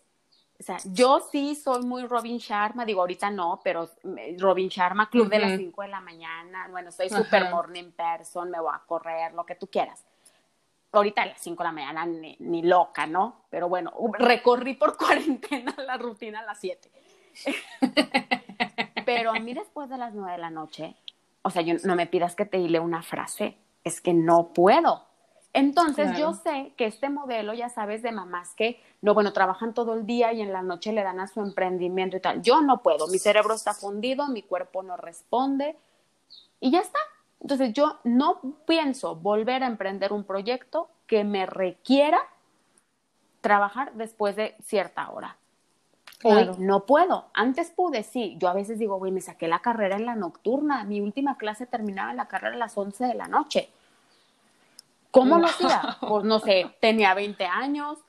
[0.58, 3.90] O sea, yo sí soy muy Robin Sharma, digo, ahorita no, pero
[4.38, 5.60] Robin Sharma, club de las Ujú.
[5.60, 9.56] 5 de la mañana, bueno, soy super morning person, me voy a correr, lo que
[9.56, 10.06] tú quieras.
[10.94, 13.42] Ahorita a las 5 de la mañana ni, ni loca, ¿no?
[13.50, 16.90] Pero bueno, recorrí por cuarentena la rutina a las 7.
[19.06, 20.96] Pero a mí después de las 9 de la noche,
[21.42, 25.04] o sea, yo, no me pidas que te hile una frase, es que no puedo.
[25.54, 26.20] Entonces Claro.
[26.20, 30.06] yo sé que este modelo, ya sabes, de mamás que, no, bueno, trabajan todo el
[30.06, 32.42] día y en la noche le dan a su emprendimiento y tal.
[32.42, 35.78] Yo no puedo, mi cerebro está fundido, mi cuerpo no responde
[36.60, 37.00] y ya está.
[37.40, 42.20] Entonces yo no pienso volver a emprender un proyecto que me requiera
[43.40, 45.38] trabajar después de cierta hora.
[46.20, 46.54] Claro.
[46.54, 47.26] Hoy no puedo.
[47.34, 48.36] Antes pude, sí.
[48.40, 50.84] Yo a veces digo, güey, me saqué la carrera en la nocturna.
[50.84, 53.70] Mi última clase terminaba en la carrera a las 11 de la noche.
[55.12, 55.98] ¿Cómo lo hacía?
[56.08, 58.00] Pues no sé, tenía 20 años,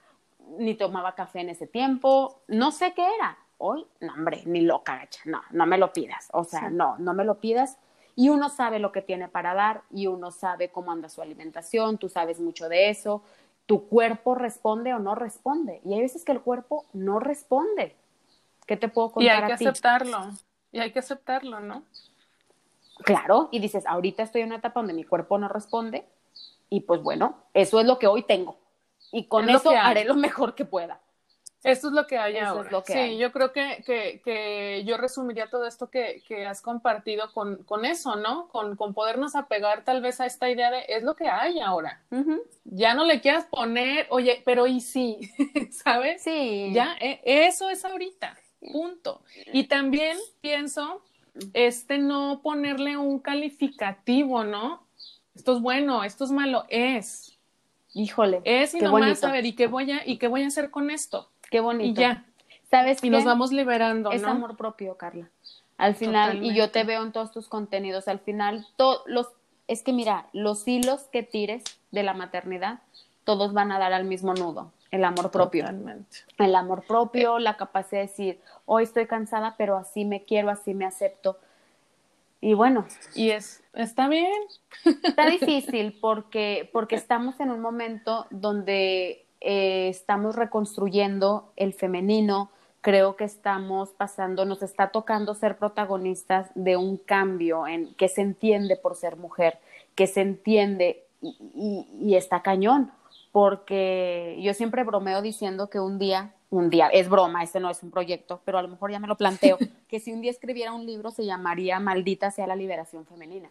[0.58, 3.36] ni tomaba café en ese tiempo, no sé qué era.
[3.58, 5.20] Hoy, no, hombre, ni loca, gacha.
[5.24, 6.28] No, no me lo pidas.
[6.32, 6.74] O sea, Sí.
[6.74, 7.78] no, no me lo pidas.
[8.16, 11.98] Y uno sabe lo que tiene para dar y uno sabe cómo anda su alimentación,
[11.98, 13.22] tú sabes mucho de eso.
[13.66, 15.80] Tu cuerpo responde o no responde.
[15.84, 17.96] Y hay veces que el cuerpo no responde.
[18.66, 19.66] ¿Qué te puedo Y contar hay que a ti?
[19.66, 20.30] aceptarlo.
[20.72, 21.82] Y hay que aceptarlo, ¿no?
[23.04, 26.06] Claro, y dices, ahorita estoy en una etapa donde mi cuerpo no responde
[26.70, 28.56] y pues bueno, eso es lo que hoy tengo.
[29.12, 31.00] Y con Es eso haré lo mejor que pueda.
[31.66, 32.70] Esto es lo que hay Eso es ahora.
[32.70, 33.18] lo que sí, hay.
[33.18, 37.84] yo creo que, que, que yo resumiría todo esto que, que has compartido con, con
[37.84, 38.48] eso, ¿no?
[38.48, 42.02] Con, con podernos apegar tal vez a esta idea de es lo que hay ahora.
[42.64, 45.18] Ya no le quieras poner, oye, pero y sí,
[45.72, 46.22] ¿sabes?
[46.22, 46.70] Sí.
[46.72, 48.36] Ya, e- eso es ahorita,
[48.72, 49.22] punto.
[49.52, 51.02] Y también pienso,
[51.52, 54.86] este, no ponerle un calificativo, ¿no?
[55.34, 57.32] Esto es bueno, esto es malo, es.
[57.92, 58.40] Híjole.
[58.44, 59.20] Es y qué nomás bonito.
[59.20, 61.30] saber, ¿y qué voy a, y qué voy a hacer con esto?
[61.56, 62.00] Qué bonito.
[62.00, 62.22] Y ya.
[62.70, 63.10] ¿Sabes Y qué?
[63.10, 64.28] nos vamos liberando, es ¿no?
[64.28, 65.30] amor propio, Carla.
[65.78, 69.28] Al final, y yo te veo en todos tus contenidos, al final, to- los,
[69.68, 72.80] es que mira, los hilos que tires de la maternidad,
[73.24, 75.62] todos van a dar al mismo nudo, el amor propio.
[75.64, 76.18] Totalmente.
[76.38, 80.74] el amor propio, la capacidad de decir, hoy estoy cansada, pero así me quiero, así
[80.74, 81.38] me acepto.
[82.40, 84.30] Y bueno, Y es, está bien.
[85.02, 93.16] está difícil porque, porque estamos en un momento donde eh, estamos reconstruyendo el femenino, creo
[93.16, 98.76] que estamos pasando, nos está tocando ser protagonistas de un cambio en que se entiende
[98.76, 99.58] por ser mujer,
[99.94, 102.90] que se entiende y, y- y está cañón,
[103.32, 107.82] porque yo siempre bromeo diciendo que un día, un día, es broma, ese no es
[107.82, 110.72] un proyecto, pero a lo mejor ya me lo planteo, que si un día escribiera
[110.72, 113.48] un libro se llamaría Maldita sea la liberación femenina.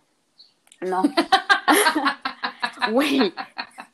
[0.81, 1.03] No.
[2.91, 3.33] Güey,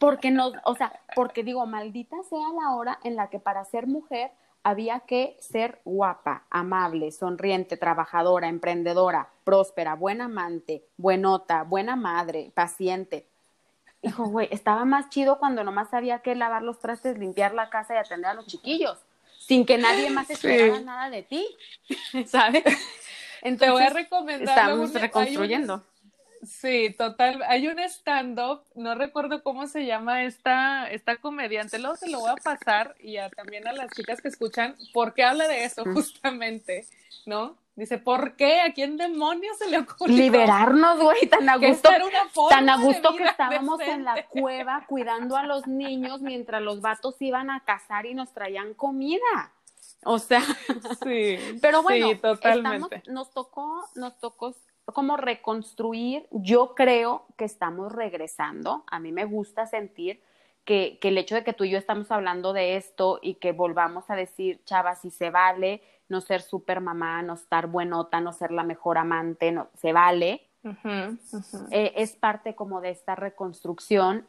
[0.02, 3.86] porque no, o sea, porque digo, maldita sea la hora en la que para ser
[3.86, 4.32] mujer
[4.64, 13.28] había que ser guapa, amable, sonriente, trabajadora, emprendedora, próspera, buena amante, buenota, buena madre, paciente.
[14.02, 17.94] Hijo, güey, estaba más chido cuando nomás había que lavar los trastes, limpiar la casa
[17.94, 18.98] y atender a los chiquillos,
[19.38, 20.84] sin que nadie más esperara Sí.
[20.84, 21.48] nada de ti,
[22.26, 22.64] ¿sabes?
[22.64, 22.74] Te voy
[23.84, 24.58] a Entonces, recomendar.
[24.58, 25.84] estamos reconstruyendo.
[26.44, 27.44] Sí, total.
[27.48, 32.32] Hay un stand-up, no recuerdo cómo se llama esta, esta comediante, luego se lo voy
[32.32, 36.88] a pasar y también a las chicas que escuchan, porque habla de eso justamente,
[37.26, 37.58] ¿no?
[37.76, 38.62] Dice, ¿por qué?
[38.62, 40.16] ¿A quién demonios se le ocurrió?
[40.16, 41.90] Liberarnos, güey, tan a gusto.
[42.50, 47.16] Tan a gusto que estábamos en la cueva cuidando a los niños mientras los vatos
[47.22, 49.54] iban a cazar y nos traían comida.
[50.04, 50.42] O sea,
[51.04, 51.38] sí.
[51.62, 53.04] Pero bueno, totalmente.
[53.08, 54.54] nos tocó, nos tocó
[54.86, 56.28] como reconstruir.
[56.32, 58.84] Yo creo que estamos regresando.
[58.88, 60.22] A mí me gusta sentir
[60.66, 63.52] que, que el hecho de que tú y yo estamos hablando de esto y que
[63.52, 68.34] volvamos a decir, chava, si se vale, no ser super mamá, no estar buenota, no
[68.34, 70.48] ser la mejor amante, no, se vale.
[71.72, 74.28] Eh, es parte como de esta reconstrucción,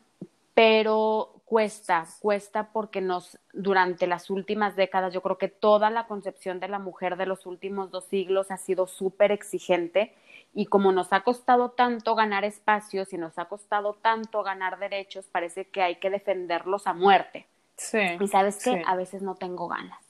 [0.55, 6.61] pero cuesta, cuesta porque nos, durante las últimas décadas, yo creo que toda la concepción
[6.61, 10.15] de la mujer de los últimos dos siglos ha sido súper exigente
[10.55, 15.27] y como nos ha costado tanto ganar espacios y nos ha costado tanto ganar derechos,
[15.27, 17.47] parece que hay que defenderlos a muerte.
[17.77, 18.01] Sí.
[18.21, 20.03] Y sabes qué, a veces no tengo ganas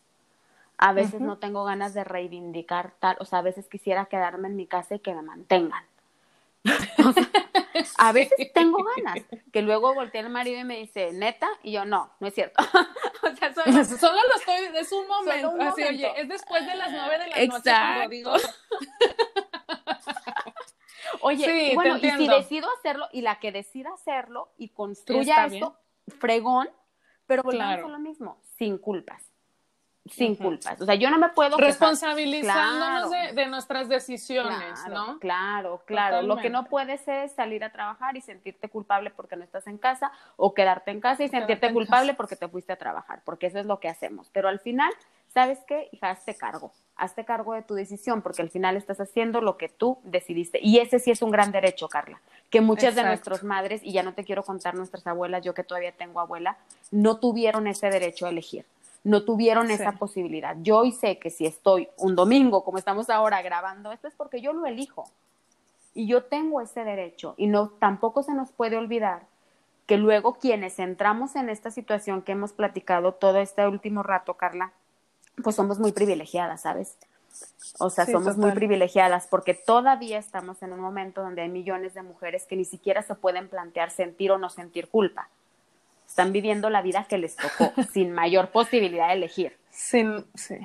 [0.83, 4.57] a veces no tengo ganas de reivindicar tal, o sea, a veces quisiera quedarme en
[4.57, 5.85] mi casa y que me mantengan.
[7.99, 11.85] a veces tengo ganas, que luego voltea el marido y me dice, neta, y yo,
[11.85, 12.61] no, no es cierto.
[13.23, 17.19] o sea, solo, lo estoy, es un momento, así, oye, es después de las nueve
[17.19, 18.33] de la noche cuando digo...
[21.23, 25.77] oye, bueno, y si decido hacerlo, y la que decida hacerlo y construya esto,
[26.19, 26.69] fregón,
[27.27, 29.33] pero volvemos a lo mismo, sin culpas
[30.07, 30.81] sin culpas.
[30.81, 35.19] O sea, yo no me puedo responsabilizándonos de, nuestras decisiones, ¿no?
[35.21, 36.23] Claro, claro.
[36.23, 39.79] Lo que no puedes es salir a trabajar y sentirte culpable porque no estás en
[39.79, 43.59] casa o quedarte en casa y sentirte culpable porque te fuiste a trabajar, porque eso
[43.59, 44.29] es lo que hacemos.
[44.31, 44.93] Pero al final,
[45.33, 45.89] ¿sabes qué?
[45.93, 46.73] Hija, hazte cargo.
[46.97, 50.61] Hazte cargo de tu decisión porque al final estás haciendo lo que tú decidiste.
[50.63, 52.21] Y ese sí es un gran derecho, Carla,
[52.51, 55.65] que muchas de nuestras madres, y ya no te quiero contar nuestras abuelas, yo que
[55.65, 56.59] todavía tengo abuela,
[56.91, 58.65] no tuvieron ese derecho a elegir
[59.05, 60.57] no tuvieron esa posibilidad.
[60.61, 64.41] Yo hoy sé que si estoy un domingo, como estamos ahora grabando, esto es porque
[64.41, 65.05] yo lo elijo.
[65.95, 67.35] Y yo tengo ese derecho.
[67.37, 69.27] Y no, tampoco se nos puede olvidar
[69.87, 74.73] que luego quienes entramos en esta situación que hemos platicado todo este último rato, Carla,
[75.43, 76.97] pues somos muy privilegiadas, ¿sabes?
[77.79, 82.03] O sea, somos muy privilegiadas porque todavía estamos en un momento donde hay millones de
[82.03, 85.29] mujeres que ni siquiera se pueden plantear sentir o no sentir culpa
[86.13, 89.57] están viviendo la vida que les tocó, sin mayor posibilidad de elegir.
[89.71, 90.59] Sin, sí,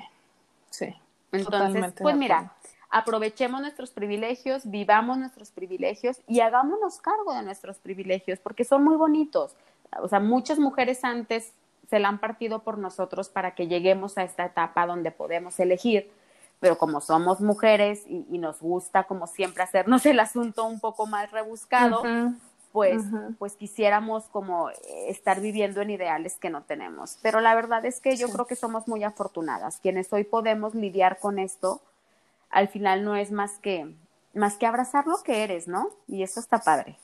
[0.69, 0.93] sí.
[1.31, 2.51] Entonces, pues mira,
[2.89, 8.97] aprovechemos nuestros privilegios, vivamos nuestros privilegios y hagámonos cargo de nuestros privilegios, porque son muy
[8.97, 9.55] bonitos.
[10.01, 11.53] O sea, muchas mujeres antes
[11.89, 16.11] se la han partido por nosotros para que lleguemos a esta etapa donde podemos elegir,
[16.59, 21.31] pero como somos mujeres y, nos gusta como siempre hacernos el asunto un poco más
[21.31, 22.03] rebuscado,
[22.71, 23.03] pues,
[23.39, 24.69] pues quisiéramos como
[25.07, 27.17] estar viviendo en ideales que no tenemos.
[27.21, 29.79] Pero la verdad es que yo creo que somos muy afortunadas.
[29.79, 31.81] Quienes hoy podemos lidiar con esto,
[32.49, 33.95] al final no es más que,
[34.33, 35.89] más que abrazar lo que eres, ¿no?
[36.07, 36.97] Y eso está padre.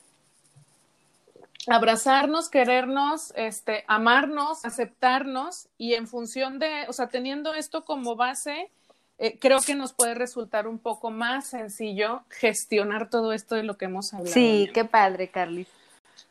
[1.66, 8.70] Abrazarnos, querernos, este, amarnos, aceptarnos y en función de, o sea, teniendo esto como base,
[9.18, 13.78] eh, creo que nos puede resultar un poco más sencillo gestionar todo esto de lo
[13.78, 14.32] que hemos hablado.
[14.32, 15.66] Sí, qué padre, Carly.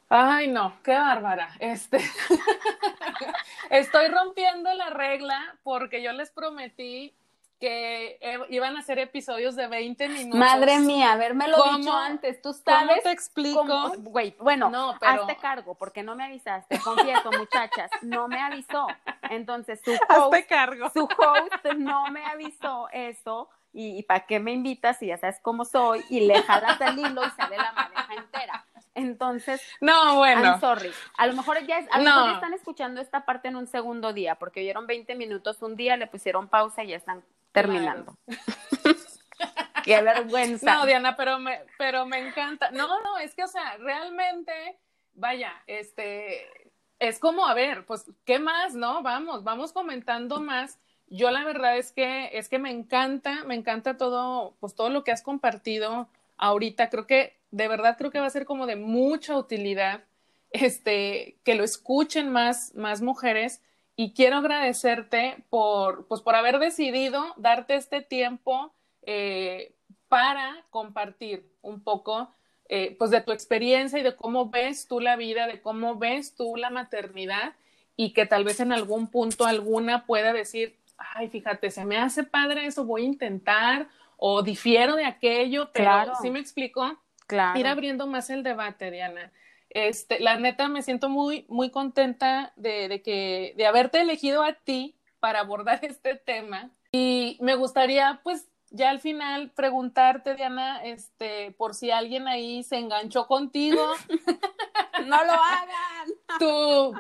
[0.10, 1.56] Ay, no, qué bárbara.
[1.60, 1.98] Este,
[3.72, 7.14] estoy rompiendo la regla porque yo les prometí
[7.64, 10.38] que eh, iban a ser episodios de 20 minutos.
[10.38, 12.90] Madre mía, lo dicho antes, tú sabes.
[12.90, 13.94] ¿Cómo te explico?
[14.00, 15.22] Güey, bueno, no, pero...
[15.22, 18.88] hazte cargo, porque no me avisaste, confieso, muchachas, no me avisó.
[19.30, 20.90] Entonces, su host, cargo.
[20.90, 25.64] su host no me avisó eso, y, ¿para qué me invitas si ya sabes cómo
[25.64, 26.04] soy?
[26.10, 28.66] Y le jalas el hilo y sale la madeja entera.
[28.94, 30.42] Entonces, no, bueno.
[30.42, 30.92] I'm sorry.
[31.18, 34.12] A lo mejor ya, a lo mejor ya están escuchando esta parte en un segundo
[34.12, 38.18] día, porque oyeron 20 minutos un día, le pusieron pausa y ya están terminando.
[39.86, 40.74] Qué vergüenza.
[40.74, 42.72] No, Diana, pero me, pero me encanta.
[42.72, 44.52] No, no, es que, o sea, realmente,
[45.14, 46.48] vaya, este,
[47.00, 49.02] es como, a ver, pues, ¿qué más, no?
[49.04, 50.80] Vamos, vamos comentando más.
[51.08, 55.04] Yo la verdad es que, es que me encanta, me encanta todo, pues, todo lo
[55.04, 56.90] que has compartido ahorita.
[56.90, 60.04] Creo que, de verdad, creo que va a ser como de mucha utilidad,
[60.52, 63.62] este, que lo escuchen más, más mujeres
[63.96, 68.74] y quiero agradecerte por, pues, por haber decidido darte este tiempo
[69.04, 69.76] eh,
[70.08, 72.30] para compartir un poco
[72.70, 76.36] eh, pues de tu experiencia y de cómo ves tú la vida, de cómo ves
[76.36, 77.54] tú la maternidad
[77.96, 82.24] y que tal vez en algún punto alguna pueda decir, ay, fíjate, se me hace
[82.24, 83.88] padre eso, voy a intentar
[84.18, 86.14] o difiero de aquello, pero claro.
[86.22, 87.00] ¿sí me explico?
[87.56, 89.32] ir abriendo más el debate, Diana.
[89.74, 94.54] Este, la neta me siento muy, muy contenta de, de, que, de haberte elegido a
[94.54, 96.72] ti para abordar este tema.
[96.92, 102.78] Y me gustaría, pues, ya al final preguntarte, Diana, este, por si alguien ahí se
[102.78, 103.84] enganchó contigo.
[105.06, 106.08] no lo hagan.
[106.40, 106.94] Tú,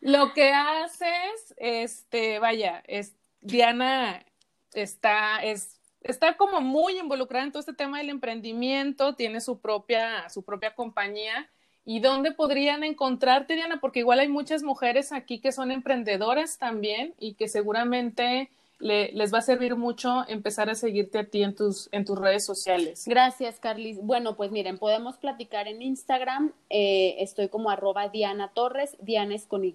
[0.00, 4.24] lo que haces, este, vaya, es, Diana
[4.72, 10.28] está, es, está como muy involucrada en todo este tema del emprendimiento, tiene su propia,
[10.28, 11.50] su propia compañía
[11.88, 13.78] ¿Y dónde podrían encontrarte, Diana?
[13.80, 19.38] Porque igual hay muchas mujeres aquí que son emprendedoras también y que seguramente les va
[19.38, 23.04] a servir mucho empezar a seguirte a ti en tus, en tus redes sociales.
[23.06, 23.98] Gracias, Carlis.
[24.02, 26.52] Bueno, pues miren, podemos platicar en Instagram.
[26.68, 28.96] Eh, estoy como arroba Diana Torres.
[29.00, 29.72] Diana es con Y,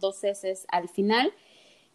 [0.00, 1.32] dos S al final.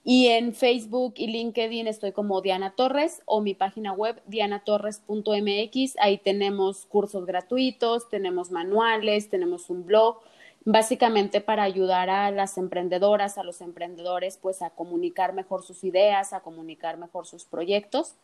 [0.10, 5.96] Y en Facebook y LinkedIn estoy como Diana Torres o mi página web dianatorres.mx.
[6.00, 10.22] Ahí tenemos cursos gratuitos, tenemos manuales, tenemos un blog,
[10.64, 16.32] básicamente para ayudar a las emprendedoras, a los emprendedores, pues a comunicar mejor sus ideas,
[16.32, 18.16] a comunicar mejor sus proyectos.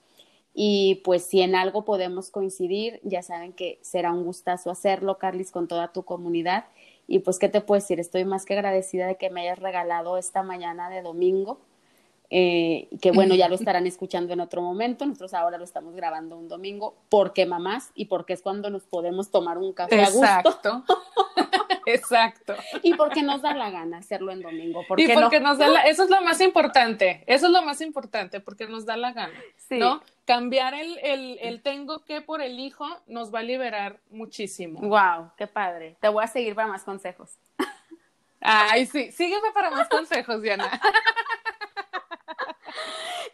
[0.53, 5.51] Y pues si en algo podemos coincidir, ya saben que será un gustazo hacerlo, Carlis,
[5.51, 6.63] con toda tu comunidad.
[7.09, 7.99] Y pues, ¿qué te puedo decir?
[7.99, 11.59] Estoy más que agradecida de que me hayas regalado esta mañana de domingo
[12.35, 15.05] eh, que bueno, ya lo estarán escuchando en otro momento.
[15.05, 19.29] Nosotros ahora lo estamos grabando un domingo porque mamás y porque es cuando nos podemos
[19.29, 20.49] tomar un café Exacto.
[20.49, 20.83] a gusto.
[21.85, 22.55] Exacto.
[22.81, 24.83] Y porque nos da la gana hacerlo en domingo.
[24.97, 28.39] y porque nos da la, eso es lo más importante, eso es lo más importante,
[28.39, 30.01] porque nos da la gana, ¿no?
[30.25, 34.79] Cambiar el, el, el, tengo que por el hijo nos va a liberar muchísimo.
[34.79, 35.97] Wow, qué padre.
[35.99, 37.37] Te voy a seguir para más consejos.
[38.39, 40.69] Ay, sí, sígueme para más consejos, Diana.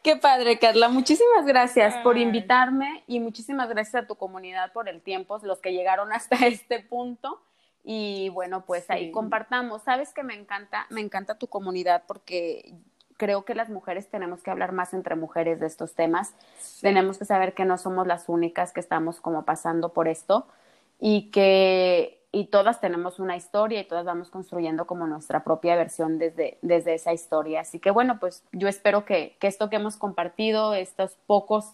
[0.04, 0.88] Qué padre, Carla.
[0.88, 5.74] Muchísimas gracias por invitarme y muchísimas gracias a tu comunidad por el tiempo, los que
[5.74, 7.42] llegaron hasta este punto.
[7.84, 9.82] Y bueno, pues ahí compartamos.
[9.84, 12.74] Sabes que me encanta, me encanta tu comunidad porque
[13.18, 16.34] creo que las mujeres tenemos que hablar más entre mujeres de estos temas.
[16.82, 20.48] Tenemos que saber que no somos las únicas que estamos como pasando por esto
[21.00, 26.20] y que y todas tenemos una historia y todas vamos construyendo como nuestra propia versión
[26.20, 27.62] desde, desde esa historia.
[27.62, 31.74] Así que bueno, pues yo espero que, que esto que hemos compartido, estos pocos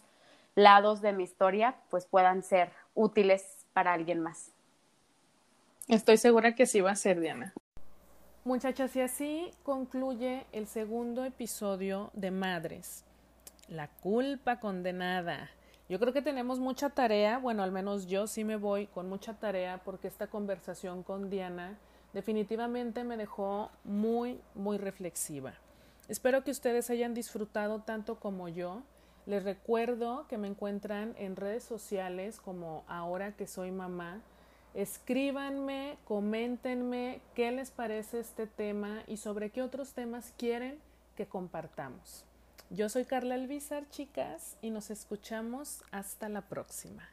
[0.55, 4.51] lados de mi historia, pues puedan ser útiles para alguien más.
[5.87, 7.53] Estoy segura que sí va a ser, Diana.
[8.45, 13.03] Muchachas, y así concluye el segundo episodio de Madres.
[13.67, 15.49] La culpa condenada.
[15.87, 19.35] Yo creo que tenemos mucha tarea, bueno, al menos yo sí me voy con mucha
[19.35, 21.77] tarea porque esta conversación con Diana
[22.11, 25.53] definitivamente me dejó muy, muy reflexiva.
[26.07, 28.81] Espero que ustedes hayan disfrutado tanto como yo.
[29.27, 34.21] Les recuerdo que me encuentran en redes sociales como ahora que soy mamá.
[34.73, 40.79] Escríbanme, coméntenme qué les parece este tema y sobre qué otros temas quieren
[41.15, 42.25] que compartamos.
[42.71, 47.07] Yo soy Carla Elvizar, chicas, y nos escuchamos hasta la próxima.